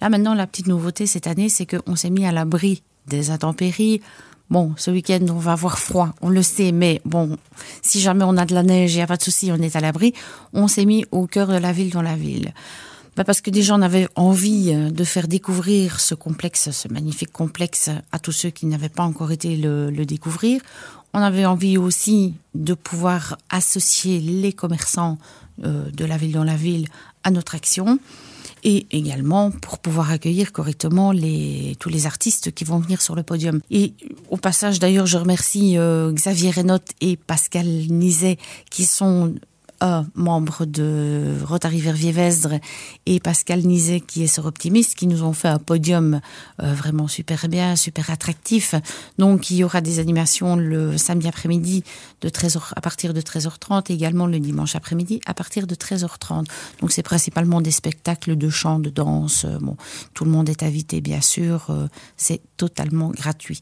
Là 0.00 0.08
maintenant, 0.08 0.32
la 0.32 0.46
petite 0.46 0.66
nouveauté 0.66 1.06
cette 1.06 1.26
année, 1.26 1.50
c'est 1.50 1.66
qu'on 1.66 1.94
s'est 1.94 2.10
mis 2.10 2.26
à 2.26 2.32
l'abri 2.32 2.82
des 3.06 3.30
intempéries. 3.30 4.00
Bon, 4.50 4.72
ce 4.78 4.90
week-end, 4.90 5.20
on 5.28 5.38
va 5.38 5.52
avoir 5.52 5.78
froid, 5.78 6.14
on 6.22 6.30
le 6.30 6.42
sait, 6.42 6.72
mais 6.72 7.02
bon, 7.04 7.36
si 7.82 8.00
jamais 8.00 8.24
on 8.24 8.36
a 8.38 8.46
de 8.46 8.54
la 8.54 8.62
neige, 8.62 8.94
il 8.94 8.96
n'y 8.96 9.02
a 9.02 9.06
pas 9.06 9.18
de 9.18 9.22
souci, 9.22 9.50
on 9.52 9.60
est 9.60 9.76
à 9.76 9.80
l'abri. 9.80 10.14
On 10.54 10.68
s'est 10.68 10.86
mis 10.86 11.04
au 11.10 11.26
cœur 11.26 11.48
de 11.48 11.56
la 11.58 11.72
ville, 11.72 11.90
dans 11.90 12.02
la 12.02 12.16
ville. 12.16 12.54
Parce 13.14 13.40
que 13.40 13.50
des 13.50 13.62
gens 13.62 13.82
avaient 13.82 14.08
envie 14.14 14.72
euh, 14.72 14.90
de 14.90 15.04
faire 15.04 15.28
découvrir 15.28 16.00
ce 16.00 16.14
complexe, 16.14 16.70
ce 16.70 16.88
magnifique 16.88 17.32
complexe, 17.32 17.90
à 18.12 18.18
tous 18.18 18.32
ceux 18.32 18.50
qui 18.50 18.66
n'avaient 18.66 18.88
pas 18.88 19.02
encore 19.02 19.32
été 19.32 19.56
le, 19.56 19.90
le 19.90 20.06
découvrir. 20.06 20.60
On 21.12 21.20
avait 21.20 21.44
envie 21.44 21.78
aussi 21.78 22.34
de 22.54 22.74
pouvoir 22.74 23.36
associer 23.50 24.20
les 24.20 24.52
commerçants 24.52 25.18
euh, 25.64 25.90
de 25.90 26.04
la 26.04 26.16
ville 26.16 26.32
dans 26.32 26.44
la 26.44 26.56
ville 26.56 26.86
à 27.24 27.30
notre 27.30 27.54
action 27.56 27.98
et 28.64 28.86
également 28.90 29.50
pour 29.50 29.78
pouvoir 29.78 30.10
accueillir 30.10 30.52
correctement 30.52 31.12
les, 31.12 31.76
tous 31.78 31.88
les 31.88 32.06
artistes 32.06 32.52
qui 32.52 32.64
vont 32.64 32.78
venir 32.78 33.00
sur 33.00 33.14
le 33.14 33.22
podium. 33.22 33.60
Et 33.70 33.94
au 34.30 34.36
passage, 34.36 34.78
d'ailleurs, 34.78 35.06
je 35.06 35.18
remercie 35.18 35.78
euh, 35.78 36.12
Xavier 36.12 36.50
Reynaud 36.50 36.78
et 37.00 37.16
Pascal 37.16 37.66
Nizet 37.66 38.38
qui 38.70 38.84
sont 38.84 39.34
un 39.80 40.06
membre 40.14 40.64
de 40.64 41.36
Rotary 41.44 41.80
Verviers-Vesdre 41.80 42.54
et 43.06 43.20
Pascal 43.20 43.60
Nizet 43.60 44.00
qui 44.00 44.24
est 44.24 44.26
sur 44.26 44.46
Optimiste 44.46 44.94
qui 44.94 45.06
nous 45.06 45.22
ont 45.22 45.32
fait 45.32 45.48
un 45.48 45.58
podium 45.58 46.20
euh, 46.62 46.72
vraiment 46.74 47.08
super 47.08 47.48
bien, 47.48 47.76
super 47.76 48.10
attractif. 48.10 48.74
Donc 49.18 49.50
il 49.50 49.56
y 49.56 49.64
aura 49.64 49.80
des 49.80 49.98
animations 49.98 50.56
le 50.56 50.98
samedi 50.98 51.28
après-midi 51.28 51.84
de 52.20 52.28
13h 52.28 52.72
à 52.74 52.80
partir 52.80 53.14
de 53.14 53.20
13h30 53.20 53.90
et 53.90 53.94
également 53.94 54.26
le 54.26 54.40
dimanche 54.40 54.74
après-midi 54.74 55.20
à 55.26 55.34
partir 55.34 55.66
de 55.66 55.74
13h30. 55.74 56.46
Donc 56.80 56.92
c'est 56.92 57.02
principalement 57.02 57.60
des 57.60 57.70
spectacles 57.70 58.36
de 58.36 58.48
chant, 58.48 58.78
de 58.78 58.90
danse. 58.90 59.44
Euh, 59.44 59.58
bon, 59.60 59.76
tout 60.14 60.24
le 60.24 60.30
monde 60.30 60.48
est 60.48 60.62
invité 60.62 61.00
bien 61.00 61.20
sûr, 61.20 61.66
euh, 61.70 61.86
c'est 62.16 62.40
totalement 62.56 63.10
gratuit. 63.10 63.60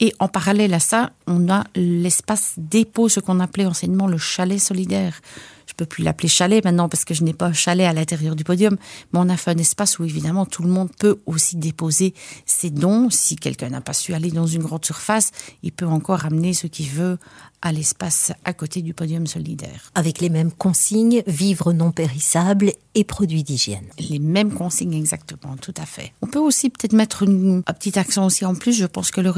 Et 0.00 0.14
en 0.20 0.28
parallèle 0.28 0.74
à 0.74 0.80
ça, 0.80 1.10
on 1.26 1.50
a 1.50 1.64
l'espace 1.74 2.54
dépôt, 2.56 3.08
ce 3.08 3.20
qu'on 3.20 3.40
appelait 3.40 3.66
anciennement 3.66 4.06
le 4.06 4.18
chalet 4.18 4.60
solidaire 4.60 5.20
je 5.66 5.74
peux 5.74 5.86
plus 5.86 6.04
l'appeler 6.04 6.28
chalet 6.28 6.64
maintenant 6.64 6.88
parce 6.88 7.04
que 7.04 7.14
je 7.14 7.22
n'ai 7.22 7.32
pas 7.32 7.46
un 7.46 7.52
chalet 7.52 7.86
à 7.86 7.92
l'intérieur 7.92 8.36
du 8.36 8.44
podium, 8.44 8.76
mais 9.12 9.18
on 9.18 9.28
a 9.28 9.36
fait 9.36 9.50
un 9.50 9.58
espace 9.58 9.98
où 9.98 10.04
évidemment 10.04 10.46
tout 10.46 10.62
le 10.62 10.68
monde 10.68 10.90
peut 10.98 11.18
aussi 11.26 11.56
déposer 11.56 12.14
ses 12.44 12.70
dons. 12.70 13.10
Si 13.10 13.36
quelqu'un 13.36 13.70
n'a 13.70 13.80
pas 13.80 13.92
su 13.92 14.14
aller 14.14 14.30
dans 14.30 14.46
une 14.46 14.62
grande 14.62 14.84
surface, 14.84 15.30
il 15.62 15.72
peut 15.72 15.86
encore 15.86 16.24
amener 16.24 16.54
ce 16.54 16.66
qu'il 16.66 16.88
veut 16.88 17.18
à 17.62 17.72
l'espace 17.72 18.32
à 18.44 18.52
côté 18.52 18.82
du 18.82 18.94
podium 18.94 19.26
solidaire. 19.26 19.90
Avec 19.94 20.20
les 20.20 20.28
mêmes 20.28 20.52
consignes, 20.52 21.22
vivre 21.26 21.72
non 21.72 21.90
périssable 21.90 22.72
et 22.94 23.04
produits 23.04 23.42
d'hygiène. 23.42 23.86
Les 23.98 24.18
mêmes 24.18 24.52
consignes 24.52 24.94
exactement, 24.94 25.56
tout 25.56 25.74
à 25.76 25.86
fait. 25.86 26.12
On 26.22 26.26
peut 26.26 26.38
aussi 26.38 26.70
peut-être 26.70 26.92
mettre 26.92 27.24
une, 27.24 27.62
un 27.66 27.72
petit 27.72 27.98
accent 27.98 28.26
aussi 28.26 28.44
en 28.44 28.54
plus. 28.54 28.72
Je 28.72 28.86
pense 28.86 29.10
que 29.10 29.20
le, 29.20 29.32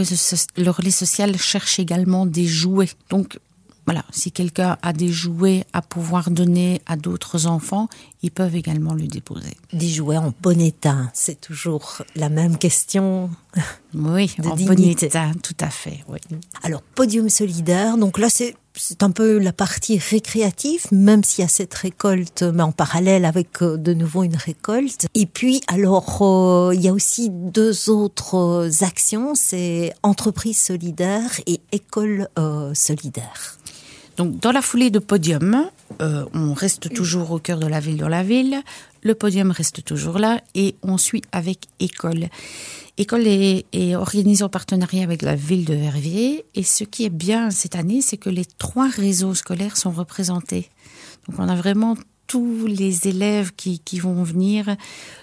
le 0.57 0.71
relais 0.71 0.91
social 0.91 1.39
cherche 1.39 1.79
également 1.79 2.27
des 2.27 2.47
jouets. 2.47 2.91
Donc 3.09 3.39
voilà, 3.89 4.05
si 4.11 4.33
quelqu'un 4.33 4.77
a 4.83 4.93
des 4.93 5.09
jouets 5.09 5.65
à 5.73 5.81
pouvoir 5.81 6.31
donner 6.31 6.83
à 6.85 6.97
d'autres 6.97 7.47
enfants, 7.47 7.89
ils 8.23 8.31
peuvent 8.31 8.55
également 8.55 8.93
le 8.93 9.07
déposer. 9.07 9.57
Des 9.73 9.89
jouets 9.89 10.19
en 10.19 10.35
bon 10.43 10.61
état, 10.61 11.11
c'est 11.15 11.41
toujours 11.41 12.03
la 12.15 12.29
même 12.29 12.59
question. 12.59 13.31
Oui, 13.95 14.37
en 14.45 14.55
bon 14.55 14.79
état, 14.79 15.31
tout 15.43 15.57
à 15.61 15.71
fait. 15.71 16.05
Oui. 16.09 16.19
Alors, 16.63 16.83
podium 16.83 17.31
solidaire, 17.31 17.97
donc 17.97 18.19
là 18.19 18.29
c'est 18.29 18.55
c'est 18.79 19.03
un 19.03 19.11
peu 19.11 19.39
la 19.39 19.53
partie 19.53 19.99
récréative, 19.99 20.87
même 20.93 21.25
s'il 21.25 21.43
y 21.43 21.45
a 21.45 21.49
cette 21.49 21.75
récolte, 21.75 22.43
mais 22.43 22.63
en 22.63 22.73
parallèle 22.73 23.25
avec 23.25 23.63
euh, 23.63 23.77
de 23.77 23.93
nouveau 23.93 24.23
une 24.23 24.37
récolte. 24.37 25.07
Et 25.15 25.27
puis, 25.27 25.61
alors, 25.67 26.23
euh, 26.23 26.75
il 26.75 26.81
y 26.81 26.89
a 26.89 26.93
aussi 26.93 27.29
deux 27.31 27.91
autres 27.91 28.69
actions, 28.83 29.35
c'est 29.35 29.93
entreprise 30.03 30.61
solidaire 30.61 31.41
et 31.47 31.61
école 31.73 32.29
euh, 32.39 32.73
solidaire. 32.75 33.58
Donc, 34.19 34.41
dans 34.41 34.51
la 34.51 34.63
foulée 34.63 34.91
de 34.91 34.99
podium, 34.99 35.71
euh, 36.03 36.25
on 36.35 36.53
reste 36.53 36.93
toujours 36.93 37.31
au 37.31 37.39
cœur 37.39 37.61
de 37.61 37.69
la 37.69 37.79
ville 37.79 37.97
dans 37.97 38.09
la 38.09 38.25
ville. 38.25 38.63
Le 39.03 39.15
podium 39.15 39.53
reste 39.53 39.85
toujours 39.85 40.19
là 40.19 40.41
et 40.57 40.75
on 40.83 40.99
suit 40.99 41.23
avec 41.31 41.67
école. 41.79 42.27
École 42.97 43.29
est, 43.29 43.95
organisée 43.95 44.43
en 44.43 44.49
partenariat 44.49 45.05
avec 45.05 45.23
la 45.23 45.37
ville 45.37 45.65
de 45.65 45.75
Verviers 45.75 46.45
et 46.57 46.65
ce 46.65 46.83
qui 46.83 47.05
est 47.05 47.11
bien 47.11 47.53
cette 47.53 47.77
année, 47.77 48.01
c'est 48.03 48.17
que 48.17 48.29
les 48.29 48.45
trois 48.45 48.89
réseaux 48.89 49.35
scolaires 49.35 49.77
sont 49.77 49.93
représentés. 49.93 50.69
Donc, 51.29 51.39
on 51.39 51.49
a 51.49 51.55
vraiment 51.55 51.97
tous 52.29 52.67
les 52.67 53.09
élèves 53.09 53.53
qui, 53.57 53.81
qui 53.81 53.99
vont 53.99 54.23
venir 54.23 54.77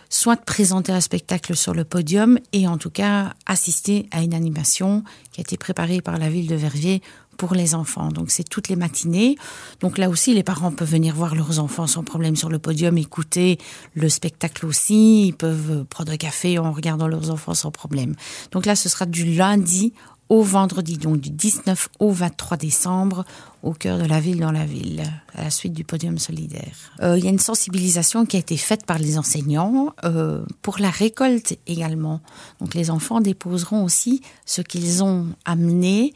soit 0.10 0.38
présenter 0.38 0.92
un 0.92 1.02
spectacle 1.02 1.56
sur 1.56 1.74
le 1.74 1.84
podium 1.84 2.40
et 2.52 2.68
en 2.68 2.78
tout 2.78 2.90
cas 2.90 3.34
assister 3.46 4.08
à 4.12 4.22
une 4.22 4.34
animation 4.34 5.04
qui 5.32 5.40
a 5.40 5.44
été 5.44 5.58
préparée 5.58 6.02
par 6.02 6.18
la 6.18 6.30
ville 6.30 6.48
de 6.48 6.56
Verviers 6.56 7.02
pour 7.38 7.54
les 7.54 7.76
enfants. 7.76 8.10
Donc 8.10 8.32
c'est 8.32 8.48
toutes 8.48 8.70
les 8.70 8.76
matinées. 8.76 9.36
Donc 9.82 9.98
là 9.98 10.10
aussi, 10.10 10.34
les 10.34 10.44
parents 10.44 10.72
peuvent 10.72 10.90
venir 10.90 11.14
voir 11.16 11.36
leurs 11.36 11.60
enfants 11.60 11.88
sans 11.88 12.04
problème 12.04 12.36
sur 12.36 12.50
le 12.50 12.60
podium, 12.60 12.98
écouter 12.98 13.60
le 13.94 14.10
spectacle 14.10 14.66
aussi. 14.66 15.28
Ils 15.28 15.34
peuvent 15.34 15.86
prendre 15.86 16.12
un 16.12 16.18
café 16.18 16.58
en 16.58 16.72
regardant 16.72 17.08
leurs 17.08 17.30
enfants 17.30 17.54
sans 17.54 17.72
problème. 17.72 18.16
Donc 18.52 18.66
là, 18.66 18.76
ce 18.76 18.90
sera 18.90 19.06
du 19.06 19.26
lundi 19.26 19.94
au 20.30 20.42
vendredi, 20.42 20.98
donc 20.98 21.20
du 21.20 21.30
19 21.30 21.90
au 22.00 22.12
23 22.12 22.58
décembre, 22.58 23.26
au 23.64 23.74
cœur 23.74 24.00
de 24.00 24.06
la 24.06 24.20
ville 24.20 24.40
dans 24.40 24.52
la 24.52 24.66
ville, 24.66 25.04
à 25.36 25.44
la 25.44 25.50
suite 25.50 25.74
du 25.74 25.84
podium 25.84 26.18
solidaire. 26.18 26.92
Euh, 27.02 27.18
il 27.18 27.24
y 27.24 27.28
a 27.28 27.32
une 27.32 27.40
sensibilisation 27.40 28.26
qui 28.26 28.38
a 28.38 28.40
été 28.40 28.58
faite 28.58 28.86
par 28.86 28.98
les 28.98 29.18
enseignants 29.18 29.94
euh, 30.04 30.44
pour 30.62 30.80
la 30.80 30.90
récolte 30.90 31.58
également. 31.68 32.22
Donc 32.60 32.74
les 32.74 32.90
enfants 32.90 33.22
déposeront 33.22 33.84
aussi 33.84 34.22
ce 34.46 34.62
qu'ils 34.62 35.04
ont 35.04 35.28
amené 35.46 36.14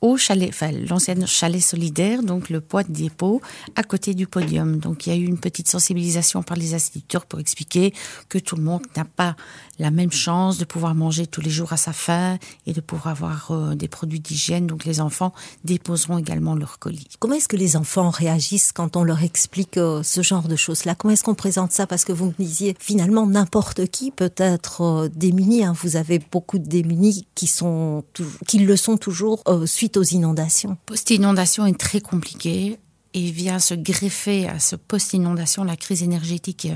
au 0.00 0.16
chalet, 0.16 0.50
enfin, 0.50 0.70
l'ancienne 0.72 1.26
chalet 1.26 1.62
solidaire, 1.62 2.22
donc 2.22 2.50
le 2.50 2.60
poids 2.60 2.82
de 2.82 2.92
dépôt, 2.92 3.40
à 3.76 3.82
côté 3.82 4.14
du 4.14 4.26
podium. 4.26 4.78
Donc 4.78 5.06
il 5.06 5.10
y 5.10 5.16
a 5.16 5.18
eu 5.18 5.24
une 5.24 5.38
petite 5.38 5.68
sensibilisation 5.68 6.42
par 6.42 6.56
les 6.56 6.74
instituteurs 6.74 7.24
pour 7.26 7.40
expliquer 7.40 7.94
que 8.28 8.38
tout 8.38 8.56
le 8.56 8.62
monde 8.62 8.82
n'a 8.96 9.04
pas 9.04 9.36
la 9.78 9.90
même 9.90 10.12
chance 10.12 10.58
de 10.58 10.64
pouvoir 10.64 10.94
manger 10.94 11.26
tous 11.26 11.40
les 11.40 11.50
jours 11.50 11.72
à 11.72 11.76
sa 11.76 11.92
faim 11.92 12.38
et 12.66 12.72
de 12.72 12.80
pouvoir 12.80 13.08
avoir 13.08 13.50
euh, 13.50 13.74
des 13.74 13.88
produits 13.88 14.20
d'hygiène. 14.20 14.66
Donc 14.66 14.84
les 14.84 15.00
enfants 15.00 15.32
déposeront 15.64 16.18
également 16.18 16.54
leur 16.54 16.78
colis. 16.78 17.08
Comment 17.18 17.34
est-ce 17.34 17.48
que 17.48 17.56
les 17.56 17.76
enfants 17.76 18.10
réagissent 18.10 18.72
quand 18.72 18.96
on 18.96 19.04
leur 19.04 19.22
explique 19.22 19.76
euh, 19.76 20.02
ce 20.02 20.22
genre 20.22 20.48
de 20.48 20.56
choses-là? 20.56 20.94
Comment 20.94 21.12
est-ce 21.12 21.24
qu'on 21.24 21.34
présente 21.34 21.72
ça? 21.72 21.86
Parce 21.86 22.04
que 22.04 22.12
vous 22.12 22.26
me 22.26 22.34
disiez, 22.38 22.74
finalement, 22.78 23.26
n'importe 23.26 23.86
qui 23.86 24.10
peut 24.10 24.32
être 24.36 24.80
euh, 24.82 25.08
démuni. 25.14 25.64
Hein. 25.64 25.74
Vous 25.82 25.96
avez 25.96 26.18
beaucoup 26.18 26.58
de 26.58 26.66
démunis 26.66 27.26
qui, 27.34 27.46
sont, 27.46 28.04
qui 28.46 28.58
le 28.58 28.76
sont 28.76 28.96
toujours 28.96 29.42
suite 29.66 29.85
aux 29.94 30.02
inondations. 30.02 30.76
Post-inondation 30.86 31.66
est 31.66 31.78
très 31.78 32.00
compliqué 32.00 32.78
et 33.14 33.30
vient 33.30 33.58
se 33.58 33.74
greffer 33.74 34.46
à 34.48 34.58
ce 34.58 34.76
post-inondation 34.76 35.64
la 35.64 35.76
crise 35.76 36.02
énergétique. 36.02 36.68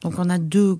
Donc 0.00 0.14
on 0.18 0.30
a 0.30 0.38
deux, 0.38 0.78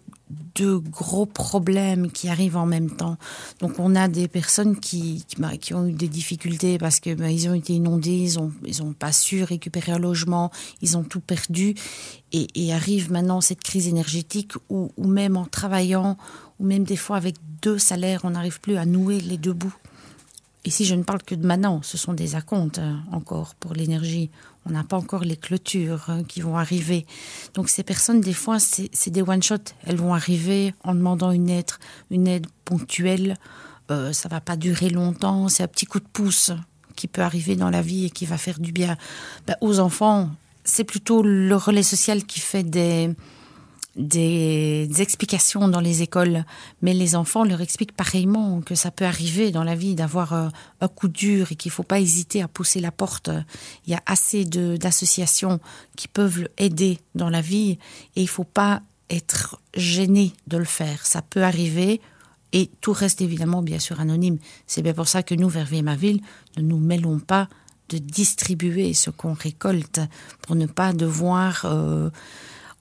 deux 0.55 0.79
gros 0.79 1.27
problèmes 1.27 2.11
qui 2.11 2.29
arrivent 2.29 2.57
en 2.57 2.67
même 2.67 2.91
temps. 2.91 3.19
Donc 3.61 3.79
on 3.79 3.95
a 3.95 4.09
des 4.09 4.29
personnes 4.29 4.79
qui, 4.79 5.25
qui, 5.29 5.37
bah, 5.37 5.51
ont 5.73 5.87
eu 5.87 5.93
des 5.93 6.09
difficultés 6.09 6.79
parce 6.79 7.01
que 7.01 7.15
bah, 7.15 7.31
ils 7.31 7.49
ont 7.49 7.55
été 7.55 7.75
inondés, 7.75 8.17
ils 8.17 8.39
ont 8.39 8.53
ils 8.65 8.83
ont 8.83 8.93
pas 8.93 9.13
su 9.13 9.43
récupérer 9.43 9.93
un 9.93 9.99
logement, 9.99 10.51
ils 10.81 10.97
ont 10.97 11.05
tout 11.05 11.21
perdu 11.21 11.75
et, 12.33 12.73
arrive 12.73 13.11
maintenant 13.11 13.41
cette 13.41 13.63
crise 13.63 13.89
énergétique 13.89 14.53
où 14.69 14.91
même 14.99 15.37
en 15.37 15.47
travaillant 15.47 16.17
ou 16.59 16.67
même 16.67 16.85
des 16.85 16.97
fois 16.97 17.17
avec 17.17 17.37
deux 17.63 17.79
salaires, 17.79 18.23
on 18.25 18.31
n'arrive 18.31 18.61
plus 18.61 18.77
à 18.77 18.87
nouer 18.87 19.21
les 19.21 19.37
deux 19.37 19.53
bouts. 19.53 19.75
Ici, 20.67 20.85
je 20.85 20.97
ne 20.97 21.05
parle 21.05 21.23
que 21.23 21.37
de 21.37 21.47
maintenant, 21.47 21.81
ce 21.83 21.97
sont 21.97 22.13
des 22.13 22.35
acomptes 22.35 22.81
hein, 22.81 23.05
encore 23.13 23.55
pour 23.55 23.73
l'énergie. 23.73 24.31
On 24.65 24.71
n'a 24.71 24.83
pas 24.83 24.97
encore 24.97 25.23
les 25.23 25.37
clôtures 25.37 26.07
hein, 26.09 26.25
qui 26.25 26.41
vont 26.41 26.57
arriver. 26.57 27.07
Donc 27.55 27.69
ces 27.69 27.85
personnes, 27.85 28.21
des 28.21 28.33
fois, 28.33 28.59
c'est 28.59 29.11
des 29.11 29.23
one-shot. 29.23 29.63
Elles 29.85 29.97
vont 29.97 30.13
arriver 30.13 30.75
en 30.83 30.97
demandant 30.97 31.31
une 31.31 31.51
aide, 31.51 31.71
une 32.11 32.27
aide 32.27 32.49
ponctuelle. 32.65 33.37
Euh, 33.93 34.13
ça 34.13 34.29
va 34.29 34.41
pas 34.41 34.57
durer 34.57 34.91
longtemps. 34.91 35.49
C'est 35.49 35.63
un 35.63 35.69
petit 35.69 35.87
coup 35.87 36.01
de 36.01 36.09
pouce 36.13 36.51
qui 36.97 37.07
peut 37.07 37.23
arriver 37.23 37.55
dans 37.55 37.71
la 37.71 37.81
vie 37.81 38.07
et 38.07 38.11
qui 38.11 38.27
va 38.27 38.37
faire 38.37 38.59
du 38.59 38.73
bien. 38.73 38.97
Ben, 39.47 39.55
aux 39.61 39.79
enfants, 39.79 40.31
c'est 40.65 40.83
plutôt 40.83 41.23
le 41.23 41.55
relais 41.55 41.85
social 41.85 42.25
qui 42.25 42.41
fait 42.41 42.65
des, 42.65 43.15
des, 43.97 44.89
explications 45.01 45.69
dans 45.69 45.81
les 45.81 46.03
écoles, 46.03 46.45
mais 46.83 46.95
les 46.95 47.17
enfants 47.17 47.45
leur 47.45 47.61
expliquent 47.61 47.97
pareillement 47.97 48.61
que 48.61 48.75
ça 48.75 48.91
peut 48.91 49.05
arriver 49.05 49.51
dans 49.51 49.65
la 49.65 49.75
vie 49.75 49.95
d'avoir 49.95 50.33
euh, 50.33 50.49
un 50.81 50.89
coup 50.89 51.09
dur 51.09 51.53
et 51.53 51.57
qu'il 51.57 51.71
ne 51.71 51.75
faut 51.75 51.83
pas 51.83 52.01
hésiter 52.01 52.43
à 52.43 52.49
pousser 52.49 52.81
la 52.81 52.93
porte. 52.93 53.31
Il 53.87 53.93
y 53.93 53.95
a 53.95 54.03
assez 54.07 54.45
d'associations 54.45 55.61
qui 55.97 56.09
peuvent 56.09 56.49
aider 56.59 56.99
dans 57.15 57.31
la 57.31 57.41
vie 57.41 57.79
et 58.17 58.21
il 58.21 58.25
ne 58.25 58.29
faut 58.29 58.45
pas 58.45 58.83
être 59.11 59.61
gêné 59.75 60.33
de 60.47 60.57
le 60.57 60.65
faire. 60.65 61.07
Ça 61.07 61.23
peut 61.23 61.43
arriver 61.43 62.01
et 62.53 62.71
tout 62.81 62.93
reste 62.93 63.21
évidemment 63.21 63.63
bien 63.63 63.79
sûr 63.79 64.01
anonyme. 64.01 64.39
C'est 64.67 64.83
bien 64.83 64.95
pour 64.95 65.09
ça 65.09 65.23
que 65.23 65.35
nous, 65.35 65.49
Verviers 65.49 65.83
ma 65.83 65.97
ville, 65.97 66.21
ne 66.57 66.63
nous 66.63 66.79
mêlons 66.79 67.19
pas 67.19 67.49
de 67.89 67.99
distribuer 67.99 68.95
ce 68.95 69.11
qu'on 69.11 69.35
récolte 69.35 70.01
pour 70.43 70.57
ne 70.57 70.67
pas 70.67 70.93
devoir... 70.93 71.65
Euh, 71.65 72.11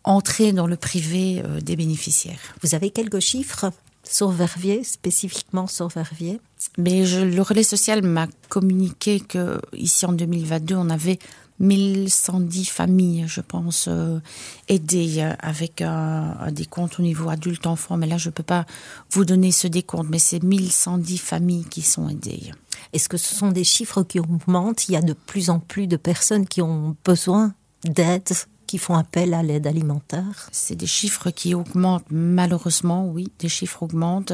entrer 0.06 0.54
dans 0.54 0.68
le 0.68 0.78
privé 0.78 1.42
euh, 1.44 1.60
des 1.60 1.76
bénéficiaires. 1.76 2.40
Vous 2.62 2.76
avez 2.76 2.92
quelques 2.92 3.20
chiffres 3.20 3.72
sur 4.04 4.30
Verviers, 4.30 4.84
spécifiquement 4.84 5.68
sur 5.68 5.88
Verviers? 5.88 6.40
Mais 6.78 7.06
je, 7.06 7.20
le 7.20 7.42
relais 7.42 7.64
social 7.64 8.04
m'a 8.04 8.28
communiqué 8.50 9.20
que 9.20 9.60
ici 9.74 10.06
en 10.06 10.14
2022, 10.14 10.76
on 10.76 10.90
avait 10.90 11.20
1110 11.60 12.66
familles, 12.66 13.26
je 13.28 13.42
pense, 13.42 13.88
euh, 13.88 14.20
aidées 14.68 15.16
euh, 15.20 15.34
avec 15.40 15.82
un, 15.82 16.38
un 16.40 16.52
décompte 16.52 17.00
au 17.00 17.02
niveau 17.02 17.30
adulte-enfant. 17.30 17.98
Mais 17.98 18.08
là, 18.08 18.18
je 18.18 18.30
ne 18.30 18.34
peux 18.34 18.44
pas 18.44 18.66
vous 19.12 19.26
donner 19.26 19.52
ce 19.52 19.68
décompte, 19.68 20.10
mais 20.10 20.20
c'est 20.20 20.44
1110 20.44 21.18
familles 21.18 21.66
qui 21.66 21.82
sont 21.82 22.10
aidées. 22.10 22.52
Est-ce 22.94 23.10
que 23.10 23.18
ce 23.18 23.34
sont 23.34 23.52
des 23.52 23.64
chiffres 23.64 24.04
qui 24.04 24.20
augmentent? 24.20 24.88
Il 24.88 24.94
y 24.94 24.98
a 24.98 25.02
de 25.02 25.14
plus 25.14 25.50
en 25.50 25.60
plus 25.60 25.88
de 25.88 25.98
personnes 25.98 26.48
qui 26.48 26.62
ont 26.62 26.96
besoin 27.04 27.54
d'aide? 27.84 28.30
Qui 28.76 28.80
font 28.80 28.96
appel 28.96 29.34
à 29.34 29.42
l'aide 29.42 29.68
alimentaire 29.68 30.50
C'est 30.52 30.76
des 30.76 30.86
chiffres 30.86 31.30
qui 31.30 31.56
augmentent, 31.56 32.04
malheureusement, 32.12 33.08
oui, 33.08 33.32
des 33.40 33.48
chiffres 33.48 33.84
augmentent, 33.84 34.34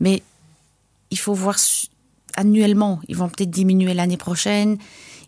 mais 0.00 0.24
il 1.12 1.18
faut 1.18 1.32
voir 1.32 1.56
annuellement, 2.34 2.98
ils 3.06 3.14
vont 3.14 3.28
peut-être 3.28 3.50
diminuer 3.50 3.94
l'année 3.94 4.16
prochaine, 4.16 4.78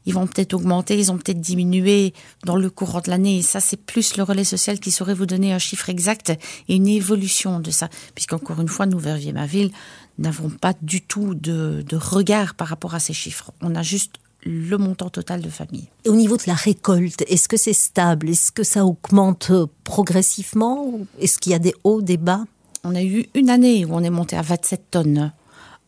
ils 0.04 0.14
vont 0.14 0.26
peut-être 0.26 0.52
augmenter, 0.52 0.99
ils 0.99 1.12
ont 1.12 1.16
peut-être 1.16 1.40
diminué 1.40 2.12
dans 2.45 2.57
le 2.57 2.71
courant 2.71 3.00
de 3.00 3.11
l'année. 3.11 3.40
Ça, 3.42 3.61
c'est 3.61 3.76
plus 3.76 4.16
le 4.16 4.25
relais 4.25 4.42
social 4.42 4.80
qui 4.80 4.90
saurait 4.90 5.14
vous 5.14 5.26
donner 5.26 5.52
un 5.52 5.61
chiffre 5.61 5.88
exact 5.88 6.30
et 6.69 6.75
une 6.75 6.88
évolution 6.88 7.61
de 7.61 7.71
ça. 7.71 7.88
Puisqu'encore 8.16 8.61
une 8.61 8.66
fois, 8.66 8.87
nous, 8.87 8.99
Verviers 8.99 9.33
ma 9.33 9.47
ville, 9.47 9.71
n'avons 10.19 10.50
pas 10.50 10.75
du 10.83 11.02
tout 11.02 11.37
de, 11.37 11.85
de 11.87 11.97
regard 11.97 12.57
par 12.57 12.66
rapport 12.66 12.97
à 12.97 12.99
ces 12.99 13.12
chiffres. 13.12 13.52
On 13.61 13.76
a 13.76 13.83
juste 13.83 14.16
le 14.45 14.77
montant 14.77 15.11
total 15.11 15.43
de 15.43 15.49
famille. 15.49 15.89
Et 16.05 16.09
au 16.09 16.17
niveau 16.17 16.37
de 16.37 16.45
la 16.47 16.55
récolte, 16.55 17.23
est-ce 17.29 17.49
que 17.49 17.57
c'est 17.57 17.73
stable? 17.73 18.31
Est-ce 18.31 18.53
que 18.53 18.63
ça 18.63 18.85
augmente 18.85 19.53
progressivement? 19.85 20.93
Est-ce 21.19 21.39
qu'il 21.39 21.53
y 21.53 21.55
a 21.55 21.59
des 21.59 21.75
hauts, 21.85 22.03
des 22.03 22.17
bas? 22.17 22.45
On 22.85 22.95
a 22.95 23.03
eu 23.03 23.27
une 23.35 23.51
année 23.51 23.85
où 23.85 23.95
on 23.95 24.03
est 24.03 24.11
monté 24.11 24.37
à 24.37 24.43
27 24.43 24.91
tonnes 24.91 25.33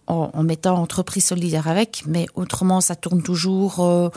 en, 0.06 0.42
mettant 0.42 0.76
entreprise 0.76 1.26
solidaire 1.26 1.68
avec, 1.68 2.04
mais 2.06 2.26
autrement, 2.34 2.80
ça 2.80 2.96
tourne 2.96 3.22
toujours 3.22 3.80
euh, 3.80 4.10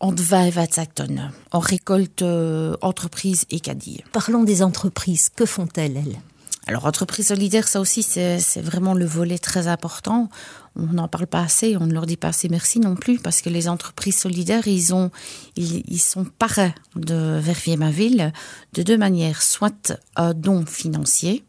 entre 0.00 0.22
20 0.22 0.44
et 0.44 0.50
25 0.50 0.94
tonnes. 0.94 1.32
On 1.52 1.58
récolte 1.58 2.22
euh, 2.22 2.76
entreprise 2.82 3.46
et 3.50 3.60
caddie. 3.60 4.02
Parlons 4.12 4.42
des 4.42 4.62
entreprises. 4.62 5.30
Que 5.30 5.46
font-elles, 5.46 5.96
elles? 5.96 6.20
Alors, 6.66 6.84
entreprise 6.84 7.28
solidaire, 7.28 7.66
ça 7.66 7.80
aussi, 7.80 8.02
c'est 8.02 8.60
vraiment 8.60 8.94
le 8.94 9.06
volet 9.06 9.38
très 9.38 9.66
important. 9.66 10.28
On 10.76 10.86
n'en 10.92 11.08
parle 11.08 11.26
pas 11.26 11.40
assez, 11.40 11.76
on 11.76 11.86
ne 11.86 11.92
leur 11.92 12.06
dit 12.06 12.16
pas 12.16 12.28
assez 12.28 12.48
merci 12.48 12.78
non 12.78 12.94
plus, 12.94 13.18
parce 13.18 13.40
que 13.40 13.48
les 13.48 13.68
entreprises 13.68 14.18
solidaires, 14.18 14.68
ils, 14.68 14.94
ont, 14.94 15.10
ils, 15.56 15.98
sont 15.98 16.24
parrains 16.24 16.72
de 16.96 17.38
Verviers 17.40 17.76
Ma 17.76 17.90
Ville 17.90 18.32
de 18.74 18.82
deux 18.82 18.98
manières. 18.98 19.42
Soit 19.42 19.98
un 20.16 20.34
don 20.34 20.66
financier, 20.66 21.44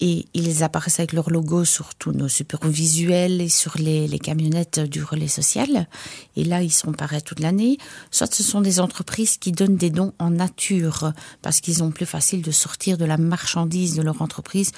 et 0.00 0.26
ils 0.34 0.62
apparaissent 0.62 1.00
avec 1.00 1.12
leur 1.12 1.30
logo 1.30 1.64
sur 1.64 1.94
tous 1.94 2.12
nos 2.12 2.28
supports 2.28 2.66
visuels 2.66 3.40
et 3.40 3.48
sur 3.48 3.76
les, 3.78 4.18
camionnettes 4.18 4.80
du 4.80 5.02
relais 5.02 5.28
social. 5.28 5.88
Et 6.36 6.44
là, 6.44 6.62
ils 6.62 6.72
sont 6.72 6.92
pareils 6.92 7.22
toute 7.22 7.40
l'année. 7.40 7.78
Soit 8.10 8.32
ce 8.32 8.42
sont 8.42 8.60
des 8.60 8.80
entreprises 8.80 9.38
qui 9.38 9.52
donnent 9.52 9.76
des 9.76 9.90
dons 9.90 10.12
en 10.18 10.30
nature 10.30 11.12
parce 11.42 11.60
qu'ils 11.60 11.82
ont 11.82 11.90
plus 11.90 12.06
facile 12.06 12.42
de 12.42 12.50
sortir 12.50 12.98
de 12.98 13.04
la 13.04 13.16
marchandise 13.16 13.94
de 13.94 14.02
leur 14.02 14.20
entreprise 14.20 14.72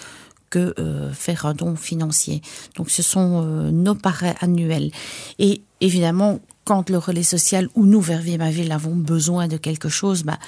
que 0.51 0.75
euh, 0.79 1.13
faire 1.13 1.47
un 1.47 1.55
don 1.55 1.77
financier. 1.77 2.41
Donc 2.77 2.91
ce 2.91 3.03
sont 3.03 3.43
euh, 3.45 3.71
nos 3.71 3.95
parais 3.95 4.35
annuels. 4.41 4.91
Et 5.39 5.63
évidemment, 5.81 6.41
quand 6.65 6.91
le 6.91 6.99
relais 6.99 7.23
social 7.23 7.69
ou 7.75 7.87
nous, 7.87 8.01
Verviers 8.01 8.39
Ma 8.39 8.51
Ville, 8.51 8.73
avons 8.73 8.95
besoin 8.95 9.49
de 9.49 9.57
quelque 9.57 9.89
chose, 9.89 10.23
bah, 10.23 10.39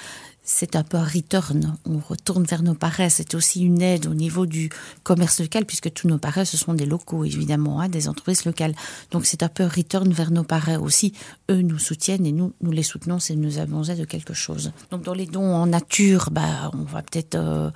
c'est 0.43 0.75
un 0.75 0.83
peu 0.83 0.97
un 0.97 1.05
return. 1.05 1.77
On 1.85 1.99
retourne 1.99 2.43
vers 2.43 2.63
nos 2.63 2.73
parais. 2.73 3.09
C'est 3.09 3.35
aussi 3.35 3.61
une 3.61 3.81
aide 3.81 4.07
au 4.07 4.13
niveau 4.13 4.45
du 4.45 4.69
commerce 5.03 5.39
local, 5.39 5.65
puisque 5.65 5.93
tous 5.93 6.07
nos 6.07 6.17
parais, 6.17 6.45
ce 6.45 6.57
sont 6.57 6.73
des 6.73 6.85
locaux, 6.85 7.23
évidemment, 7.23 7.79
hein, 7.79 7.89
des 7.89 8.07
entreprises 8.07 8.45
locales. 8.45 8.73
Donc 9.11 9.25
c'est 9.25 9.43
un 9.43 9.49
peu 9.49 9.63
un 9.63 9.69
return 9.69 10.11
vers 10.11 10.31
nos 10.31 10.43
parais 10.43 10.77
aussi. 10.77 11.13
Eux 11.49 11.61
nous 11.61 11.79
soutiennent 11.79 12.25
et 12.25 12.31
nous, 12.31 12.53
nous 12.61 12.71
les 12.71 12.83
soutenons 12.83 13.19
si 13.19 13.37
nous 13.37 13.59
avons 13.59 13.83
aide 13.83 13.99
de 13.99 14.05
quelque 14.05 14.33
chose. 14.33 14.71
Donc 14.89 15.03
dans 15.03 15.13
les 15.13 15.27
dons 15.27 15.53
en 15.53 15.67
nature, 15.67 16.29
bah, 16.31 16.71
on 16.73 16.83
va 16.83 17.01
peut-être... 17.01 17.35
Euh, 17.35 17.69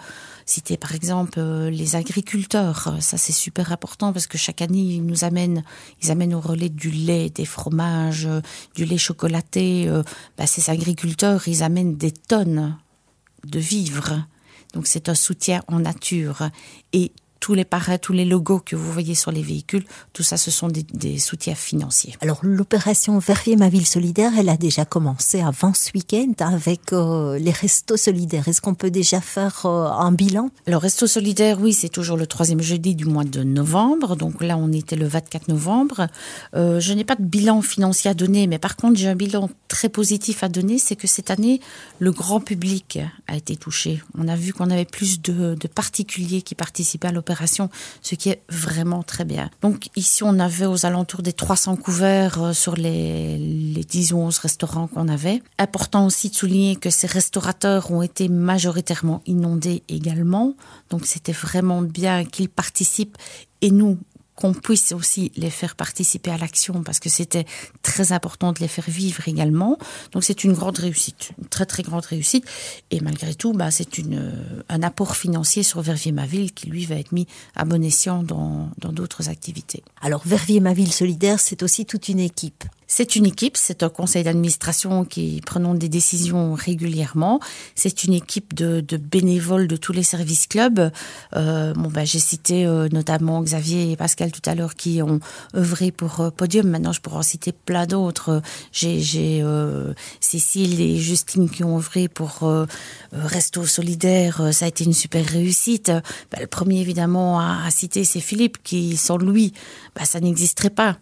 citer 0.45 0.77
par 0.77 0.93
exemple 0.93 1.39
euh, 1.39 1.69
les 1.69 1.95
agriculteurs. 1.95 2.95
Ça 2.99 3.17
c'est 3.17 3.33
super 3.33 3.71
important 3.71 4.13
parce 4.13 4.27
que 4.27 4.37
chaque 4.37 4.61
année 4.61 4.81
ils 4.81 5.05
nous 5.05 5.23
amènent, 5.23 5.63
ils 6.01 6.11
amènent 6.11 6.35
au 6.35 6.39
relais 6.39 6.69
du 6.69 6.91
lait, 6.91 7.29
des 7.29 7.45
fromages, 7.45 8.27
du 8.75 8.85
lait 8.85 8.97
chocolaté. 8.97 9.87
Euh, 9.87 10.03
bah, 10.37 10.45
ces 10.45 10.69
agriculteurs, 10.69 11.47
ils 11.47 11.63
amènent 11.63 11.95
des 11.95 12.11
tonnes 12.11 12.64
de 13.45 13.59
vivres. 13.59 14.25
Donc 14.73 14.87
c'est 14.87 15.09
un 15.09 15.15
soutien 15.15 15.61
en 15.67 15.79
nature 15.79 16.49
et 16.93 17.11
tous 17.45 17.53
les 17.53 17.63
parais, 17.63 17.99
tous 17.99 18.11
les 18.11 18.25
logos 18.25 18.59
que 18.59 18.75
vous 18.75 18.91
voyez 18.91 19.13
sur 19.13 19.31
les 19.31 19.43
véhicules, 19.43 19.83
tout 20.13 20.23
ça, 20.23 20.35
ce 20.35 20.49
sont 20.49 20.67
des, 20.67 20.81
des 20.81 21.19
soutiens 21.19 21.53
financiers. 21.53 22.15
Alors, 22.21 22.39
l'opération 22.41 23.19
Verrier 23.19 23.55
ma 23.55 23.69
ville 23.69 23.85
solidaire, 23.85 24.31
elle 24.35 24.49
a 24.49 24.57
déjà 24.57 24.83
commencé 24.83 25.41
avant 25.41 25.71
ce 25.75 25.91
week-end 25.93 26.33
avec 26.39 26.91
euh, 26.91 27.37
les 27.37 27.51
restos 27.51 27.97
solidaires. 27.97 28.47
Est-ce 28.47 28.61
qu'on 28.61 28.73
peut 28.73 28.89
déjà 28.89 29.21
faire 29.21 29.67
euh, 29.67 29.85
un 29.85 30.11
bilan? 30.11 30.49
Alors, 30.65 30.81
resto 30.81 31.05
solidaire, 31.05 31.61
oui, 31.61 31.73
c'est 31.73 31.89
toujours 31.89 32.17
le 32.17 32.25
troisième 32.25 32.63
jeudi 32.63 32.95
du 32.95 33.05
mois 33.05 33.25
de 33.25 33.43
novembre. 33.43 34.15
Donc 34.15 34.41
là, 34.41 34.57
on 34.57 34.71
était 34.71 34.95
le 34.95 35.05
24 35.05 35.47
novembre. 35.47 36.07
Euh, 36.55 36.79
je 36.79 36.93
n'ai 36.93 37.03
pas 37.03 37.15
de 37.15 37.23
bilan 37.23 37.61
financier 37.61 38.09
à 38.09 38.15
donner, 38.15 38.47
mais 38.47 38.57
par 38.57 38.75
contre, 38.75 38.97
j'ai 38.97 39.07
un 39.07 39.15
bilan 39.15 39.51
très 39.67 39.89
positif 39.89 40.43
à 40.43 40.49
donner, 40.49 40.79
c'est 40.79 40.95
que 40.95 41.05
cette 41.05 41.29
année, 41.29 41.61
le 41.99 42.11
grand 42.11 42.39
public 42.39 42.97
a 43.27 43.35
été 43.35 43.55
touché. 43.55 44.01
On 44.17 44.27
a 44.27 44.35
vu 44.35 44.51
qu'on 44.51 44.71
avait 44.71 44.85
plus 44.85 45.21
de, 45.21 45.53
de 45.53 45.67
particuliers 45.67 46.41
qui 46.41 46.55
participaient 46.55 47.09
à 47.09 47.11
l'opération 47.11 47.34
ce 48.01 48.15
qui 48.15 48.29
est 48.29 48.41
vraiment 48.49 49.03
très 49.03 49.25
bien. 49.25 49.49
Donc 49.61 49.89
ici, 49.95 50.23
on 50.23 50.39
avait 50.39 50.65
aux 50.65 50.85
alentours 50.85 51.21
des 51.21 51.33
300 51.33 51.75
couverts 51.75 52.41
euh, 52.41 52.53
sur 52.53 52.75
les, 52.75 53.37
les 53.37 53.83
10 53.83 54.13
ou 54.13 54.17
11 54.17 54.37
restaurants 54.39 54.87
qu'on 54.87 55.07
avait. 55.07 55.41
Important 55.59 56.05
aussi 56.05 56.29
de 56.29 56.35
souligner 56.35 56.75
que 56.75 56.89
ces 56.89 57.07
restaurateurs 57.07 57.91
ont 57.91 58.01
été 58.01 58.29
majoritairement 58.29 59.21
inondés 59.25 59.83
également. 59.89 60.55
Donc 60.89 61.05
c'était 61.05 61.31
vraiment 61.31 61.81
bien 61.81 62.25
qu'ils 62.25 62.49
participent 62.49 63.17
et 63.61 63.71
nous, 63.71 63.97
qu'on 64.35 64.53
puisse 64.53 64.91
aussi 64.91 65.31
les 65.35 65.49
faire 65.49 65.75
participer 65.75 66.31
à 66.31 66.37
l'action 66.37 66.83
parce 66.83 66.99
que 66.99 67.09
c'était 67.09 67.45
très 67.81 68.11
important 68.11 68.51
de 68.51 68.59
les 68.59 68.67
faire 68.67 68.85
vivre 68.87 69.27
également. 69.27 69.77
Donc 70.11 70.23
c'est 70.23 70.43
une 70.43 70.53
grande 70.53 70.77
réussite, 70.77 71.31
une 71.39 71.47
très 71.47 71.65
très 71.65 71.83
grande 71.83 72.05
réussite. 72.05 72.45
Et 72.91 72.99
malgré 72.99 73.33
tout, 73.33 73.53
bah, 73.53 73.71
c'est 73.71 73.97
une, 73.97 74.33
un 74.69 74.83
apport 74.83 75.15
financier 75.15 75.63
sur 75.63 75.81
Verviers 75.81 76.11
Ma 76.11 76.25
Ville 76.25 76.53
qui 76.53 76.67
lui 76.67 76.85
va 76.85 76.95
être 76.95 77.11
mis 77.11 77.27
à 77.55 77.65
bon 77.65 77.83
escient 77.83 78.23
dans 78.23 78.71
d'autres 78.77 79.29
activités. 79.29 79.83
Alors 80.01 80.21
Verviers 80.25 80.59
Ma 80.59 80.73
Ville 80.73 80.93
solidaire, 80.93 81.39
c'est 81.39 81.63
aussi 81.63 81.85
toute 81.85 82.09
une 82.09 82.19
équipe. 82.19 82.65
C'est 82.87 83.15
une 83.15 83.25
équipe, 83.25 83.57
c'est 83.57 83.83
un 83.83 83.89
conseil 83.89 84.23
d'administration 84.23 85.05
qui 85.05 85.41
prenons 85.45 85.73
des 85.73 85.89
décisions 85.89 86.53
régulièrement. 86.53 87.39
C'est 87.73 88.03
une 88.03 88.13
équipe 88.13 88.53
de, 88.53 88.81
bénévoles 88.97 89.67
de 89.67 89.75
tous 89.75 89.91
les 89.91 90.03
services 90.03 90.47
clubs. 90.47 90.91
Euh, 91.35 91.73
bon, 91.73 91.89
ben, 91.89 92.05
j'ai 92.05 92.19
cité 92.19 92.65
euh, 92.65 92.87
notamment 92.91 93.41
Xavier 93.41 93.91
et 93.91 93.95
Pascal 93.95 94.31
tout 94.31 94.47
à 94.47 94.55
l'heure 94.55 94.75
qui 94.75 95.01
ont 95.01 95.19
œuvré 95.55 95.91
pour 95.91 96.21
euh, 96.21 96.29
Podium. 96.29 96.67
Maintenant, 96.67 96.91
je 96.91 97.01
pourrais 97.01 97.17
en 97.17 97.23
citer 97.23 97.51
plein 97.51 97.87
d'autres. 97.87 98.41
J'ai 98.71 98.95
Cécile 100.19 100.81
et 100.81 100.97
Justine 100.97 101.49
qui 101.49 101.63
ont 101.63 101.77
œuvré 101.77 102.07
pour 102.07 102.49
Resto 103.11 103.65
Solidaire. 103.65 104.53
Ça 104.53 104.65
a 104.65 104.67
été 104.67 104.83
une 104.83 104.93
super 104.93 105.25
réussite. 105.25 105.91
Ben, 106.31 106.39
le 106.41 106.47
premier, 106.47 106.81
évidemment, 106.81 107.39
à, 107.39 107.65
à 107.65 107.71
citer, 107.71 108.03
c'est 108.03 108.19
Philippe 108.19 108.61
qui, 108.63 108.97
sans 108.97 109.17
lui, 109.17 109.53
ben, 109.95 110.05
ça 110.05 110.19
n'existerait 110.19 110.69
pas 110.69 110.97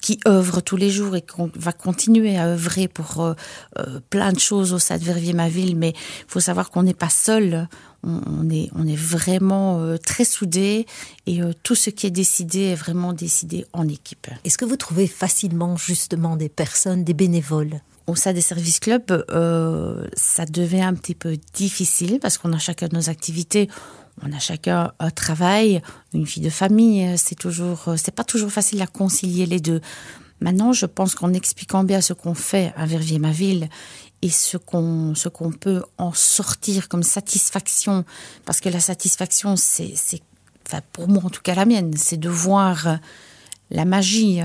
qui 0.00 0.20
œuvre 0.26 0.60
tous 0.60 0.76
les 0.76 0.90
jours 0.90 1.16
et 1.16 1.22
qu'on 1.22 1.50
va 1.54 1.72
continuer 1.72 2.38
à 2.38 2.46
œuvrer 2.46 2.88
pour 2.88 3.20
euh, 3.20 3.34
euh, 3.78 4.00
plein 4.10 4.32
de 4.32 4.38
choses 4.38 4.72
au 4.72 4.78
Stade 4.78 5.02
Verviers 5.02 5.32
ma 5.32 5.48
ville 5.48 5.76
mais 5.76 5.90
il 5.90 6.24
faut 6.28 6.40
savoir 6.40 6.70
qu'on 6.70 6.82
n'est 6.82 6.94
pas 6.94 7.10
seul. 7.10 7.68
On, 8.02 8.48
est 8.48 8.70
on 8.74 8.86
est 8.86 8.96
vraiment 8.96 9.78
euh, 9.80 9.98
très 9.98 10.24
soudés 10.24 10.86
et 11.26 11.40
tout 11.62 11.74
ce 11.74 11.90
qui 11.90 12.06
est 12.06 12.10
décidé 12.10 12.60
est 12.60 12.74
vraiment 12.74 13.12
décidé 13.12 13.66
en 13.74 13.86
équipe. 13.88 14.28
Est-ce 14.44 14.56
que 14.56 14.64
vous 14.64 14.76
trouvez 14.76 15.06
facilement 15.06 15.76
justement 15.76 16.36
des 16.36 16.48
personnes 16.48 17.04
des 17.04 17.12
bénévoles? 17.12 17.82
Au 18.10 18.16
sein 18.16 18.32
des 18.32 18.40
services 18.40 18.80
clubs 18.80 19.24
euh, 19.30 20.06
ça 20.14 20.44
devait 20.44 20.80
un 20.80 20.94
petit 20.94 21.14
peu 21.14 21.38
difficile 21.54 22.18
parce 22.20 22.38
qu'on 22.38 22.52
a 22.52 22.58
chacun 22.58 22.88
nos 22.92 23.08
activités 23.08 23.68
on 24.22 24.32
a 24.32 24.38
chacun 24.38 24.92
un 24.98 25.10
travail 25.10 25.80
une 26.12 26.26
fille 26.26 26.42
de 26.42 26.50
famille 26.50 27.16
c'est 27.16 27.36
toujours 27.36 27.94
c'est 27.96 28.14
pas 28.14 28.24
toujours 28.24 28.50
facile 28.50 28.82
à 28.82 28.86
concilier 28.86 29.46
les 29.46 29.60
deux. 29.60 29.80
Maintenant 30.40 30.72
je 30.72 30.86
pense 30.86 31.14
qu'en 31.14 31.32
expliquant 31.32 31.84
bien 31.84 32.00
ce 32.00 32.12
qu'on 32.12 32.34
fait 32.34 32.72
à 32.76 32.86
verviers 32.86 33.18
ma 33.18 33.30
ville 33.30 33.68
et 34.22 34.30
ce 34.30 34.56
qu'on 34.56 35.14
ce 35.14 35.28
qu'on 35.28 35.52
peut 35.52 35.82
en 35.98 36.12
sortir 36.12 36.88
comme 36.88 37.02
satisfaction 37.02 38.04
parce 38.44 38.60
que 38.60 38.68
la 38.68 38.80
satisfaction 38.80 39.56
c'est 39.56 39.92
c'est 39.94 40.22
enfin 40.66 40.80
pour 40.92 41.08
moi 41.08 41.22
en 41.24 41.30
tout 41.30 41.42
cas 41.42 41.54
la 41.54 41.64
mienne 41.64 41.92
c'est 41.96 42.18
de 42.18 42.28
voir 42.28 42.98
la 43.70 43.84
magie 43.84 44.40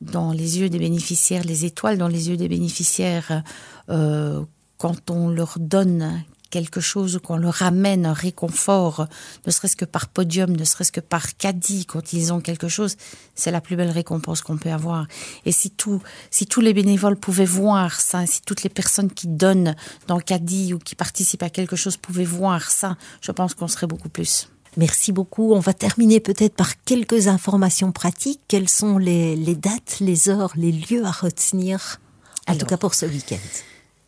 dans 0.00 0.32
les 0.32 0.58
yeux 0.58 0.68
des 0.68 0.78
bénéficiaires 0.78 1.44
les 1.44 1.64
étoiles 1.64 1.98
dans 1.98 2.08
les 2.08 2.28
yeux 2.28 2.36
des 2.36 2.48
bénéficiaires 2.48 3.42
euh, 3.88 4.42
quand 4.78 5.10
on 5.10 5.28
leur 5.28 5.58
donne 5.58 6.22
quelque 6.50 6.80
chose 6.80 7.20
qu'on 7.22 7.36
leur 7.36 7.54
ramène 7.54 8.04
un 8.04 8.12
réconfort 8.12 9.06
ne 9.46 9.52
serait-ce 9.52 9.76
que 9.76 9.84
par 9.84 10.08
podium 10.08 10.50
ne 10.50 10.64
serait-ce 10.64 10.92
que 10.92 11.00
par 11.00 11.36
caddie 11.36 11.86
quand 11.86 12.12
ils 12.12 12.32
ont 12.32 12.40
quelque 12.40 12.68
chose 12.68 12.96
c'est 13.34 13.50
la 13.50 13.60
plus 13.60 13.76
belle 13.76 13.90
récompense 13.90 14.42
qu'on 14.42 14.58
peut 14.58 14.72
avoir. 14.72 15.06
Et 15.46 15.52
si 15.52 15.70
tout 15.70 16.02
si 16.30 16.46
tous 16.46 16.60
les 16.60 16.74
bénévoles 16.74 17.16
pouvaient 17.16 17.44
voir 17.44 18.00
ça 18.00 18.26
si 18.26 18.42
toutes 18.42 18.62
les 18.62 18.70
personnes 18.70 19.10
qui 19.10 19.28
donnent 19.28 19.76
dans 20.08 20.18
caddie 20.18 20.74
ou 20.74 20.78
qui 20.78 20.96
participent 20.96 21.44
à 21.44 21.50
quelque 21.50 21.76
chose 21.76 21.96
pouvaient 21.96 22.24
voir 22.24 22.70
ça 22.70 22.96
je 23.20 23.32
pense 23.32 23.54
qu'on 23.54 23.68
serait 23.68 23.86
beaucoup 23.86 24.08
plus 24.08 24.48
Merci 24.76 25.12
beaucoup. 25.12 25.52
On 25.52 25.60
va 25.60 25.72
terminer 25.74 26.20
peut-être 26.20 26.54
par 26.54 26.82
quelques 26.84 27.28
informations 27.28 27.92
pratiques. 27.92 28.40
Quelles 28.48 28.68
sont 28.68 28.98
les, 28.98 29.36
les 29.36 29.54
dates, 29.56 29.98
les 30.00 30.28
heures, 30.28 30.52
les 30.56 30.72
lieux 30.72 31.04
à 31.04 31.10
retenir, 31.10 32.00
en 32.46 32.52
Alors, 32.52 32.60
tout 32.60 32.66
cas 32.66 32.76
pour 32.76 32.94
ce 32.94 33.06
week-end? 33.06 33.36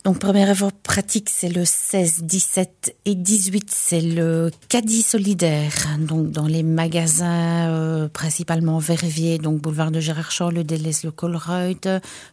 Donc, 0.04 0.18
premier 0.18 0.50
effort 0.50 0.72
pratique, 0.72 1.28
c'est 1.30 1.48
le 1.48 1.64
16, 1.64 2.24
17 2.24 2.96
et 3.04 3.14
18, 3.14 3.70
c'est 3.70 4.00
le 4.00 4.50
caddie 4.68 5.00
solidaire. 5.02 5.72
Donc, 6.00 6.32
dans 6.32 6.48
les 6.48 6.64
magasins, 6.64 7.70
euh, 7.70 8.08
principalement 8.08 8.80
Verviers, 8.80 9.38
donc 9.38 9.60
boulevard 9.60 9.92
de 9.92 10.00
Gérard 10.00 10.32
Shaw, 10.32 10.50
le 10.50 10.64
Deleuze, 10.64 11.04
le 11.04 11.12
Colruyt, 11.12 11.88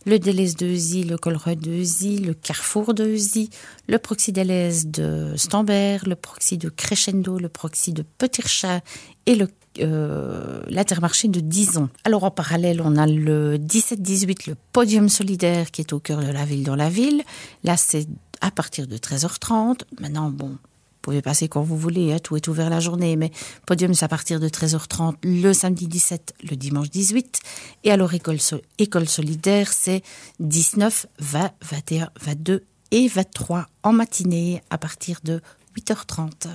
le 0.08 0.17
Deleuze 0.17 0.55
de 0.55 0.65
Uzi, 0.65 1.03
le 1.03 1.19
Colruyt 1.19 1.58
de 1.58 1.69
Uzi, 1.69 2.17
le 2.17 2.34
Carrefour 2.34 2.95
de 2.95 3.05
Uzi, 3.05 3.51
le 3.88 3.99
Proxy 3.99 4.32
Deleuze 4.32 4.88
de 4.88 5.34
Stambert, 5.36 6.08
le 6.08 6.15
Proxy 6.15 6.58
de 6.58 6.69
Crescendo, 6.69 7.38
le 7.38 7.49
Proxy 7.49 7.93
de 7.93 8.03
Petit 8.17 8.41
Chat 8.47 8.82
et 9.27 9.36
le 9.36 9.47
euh, 9.79 10.62
l'intermarché 10.67 11.27
de 11.27 11.39
Dison. 11.39 11.89
Alors 12.03 12.23
en 12.23 12.32
parallèle, 12.32 12.82
on 12.82 12.95
a 12.95 13.05
le 13.05 13.58
17-18, 13.58 14.49
le 14.49 14.55
podium 14.73 15.10
solidaire 15.10 15.71
qui 15.71 15.82
est 15.82 15.93
au 15.93 15.99
cœur 15.99 16.19
de 16.21 16.32
la 16.32 16.45
ville 16.45 16.63
dans 16.63 16.75
la 16.75 16.89
ville. 16.89 17.23
Là, 17.63 17.77
c'est 17.77 18.08
à 18.41 18.51
partir 18.51 18.88
de 18.88 18.97
13h30. 18.97 19.82
Maintenant, 19.99 20.32
bon, 20.32 20.49
vous 20.49 20.58
pouvez 21.01 21.21
passer 21.21 21.47
quand 21.47 21.62
vous 21.62 21.77
voulez, 21.77 22.12
hein, 22.12 22.19
tout 22.21 22.36
est 22.36 22.47
ouvert 22.47 22.69
la 22.69 22.79
journée, 22.79 23.15
mais 23.15 23.32
podium, 23.65 23.93
c'est 23.93 24.05
à 24.05 24.10
partir 24.10 24.39
de 24.39 24.49
13h30 24.49 25.15
le 25.23 25.53
samedi 25.53 25.88
17, 25.88 26.34
le 26.49 26.55
dimanche 26.55 26.89
18. 26.89 27.39
Et 27.86 27.91
alors, 27.91 28.13
école, 28.13 28.39
école 28.79 29.08
solidaire, 29.08 29.71
c'est 29.71 30.01
19, 30.39 31.05
20, 31.19 31.51
21, 31.62 32.10
22 32.21 32.63
et 32.91 33.08
23 33.08 33.67
en 33.84 33.93
matinée 33.93 34.62
à 34.69 34.77
partir 34.77 35.19
de 35.23 35.41
8h30. 35.77 36.47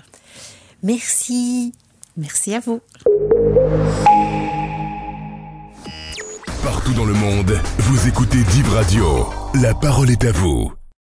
Merci. 0.83 1.73
Merci 2.17 2.55
à 2.55 2.61
vous. 2.61 2.81
Partout 6.63 6.93
dans 6.95 7.05
le 7.05 7.15
monde, 7.15 7.59
vous 7.79 8.09
écoutez 8.09 8.43
Div 8.53 8.69
Radio. 8.73 9.27
La 9.61 9.75
parole 9.75 10.11
est 10.11 10.25
à 10.25 10.33
vous. 10.33 10.73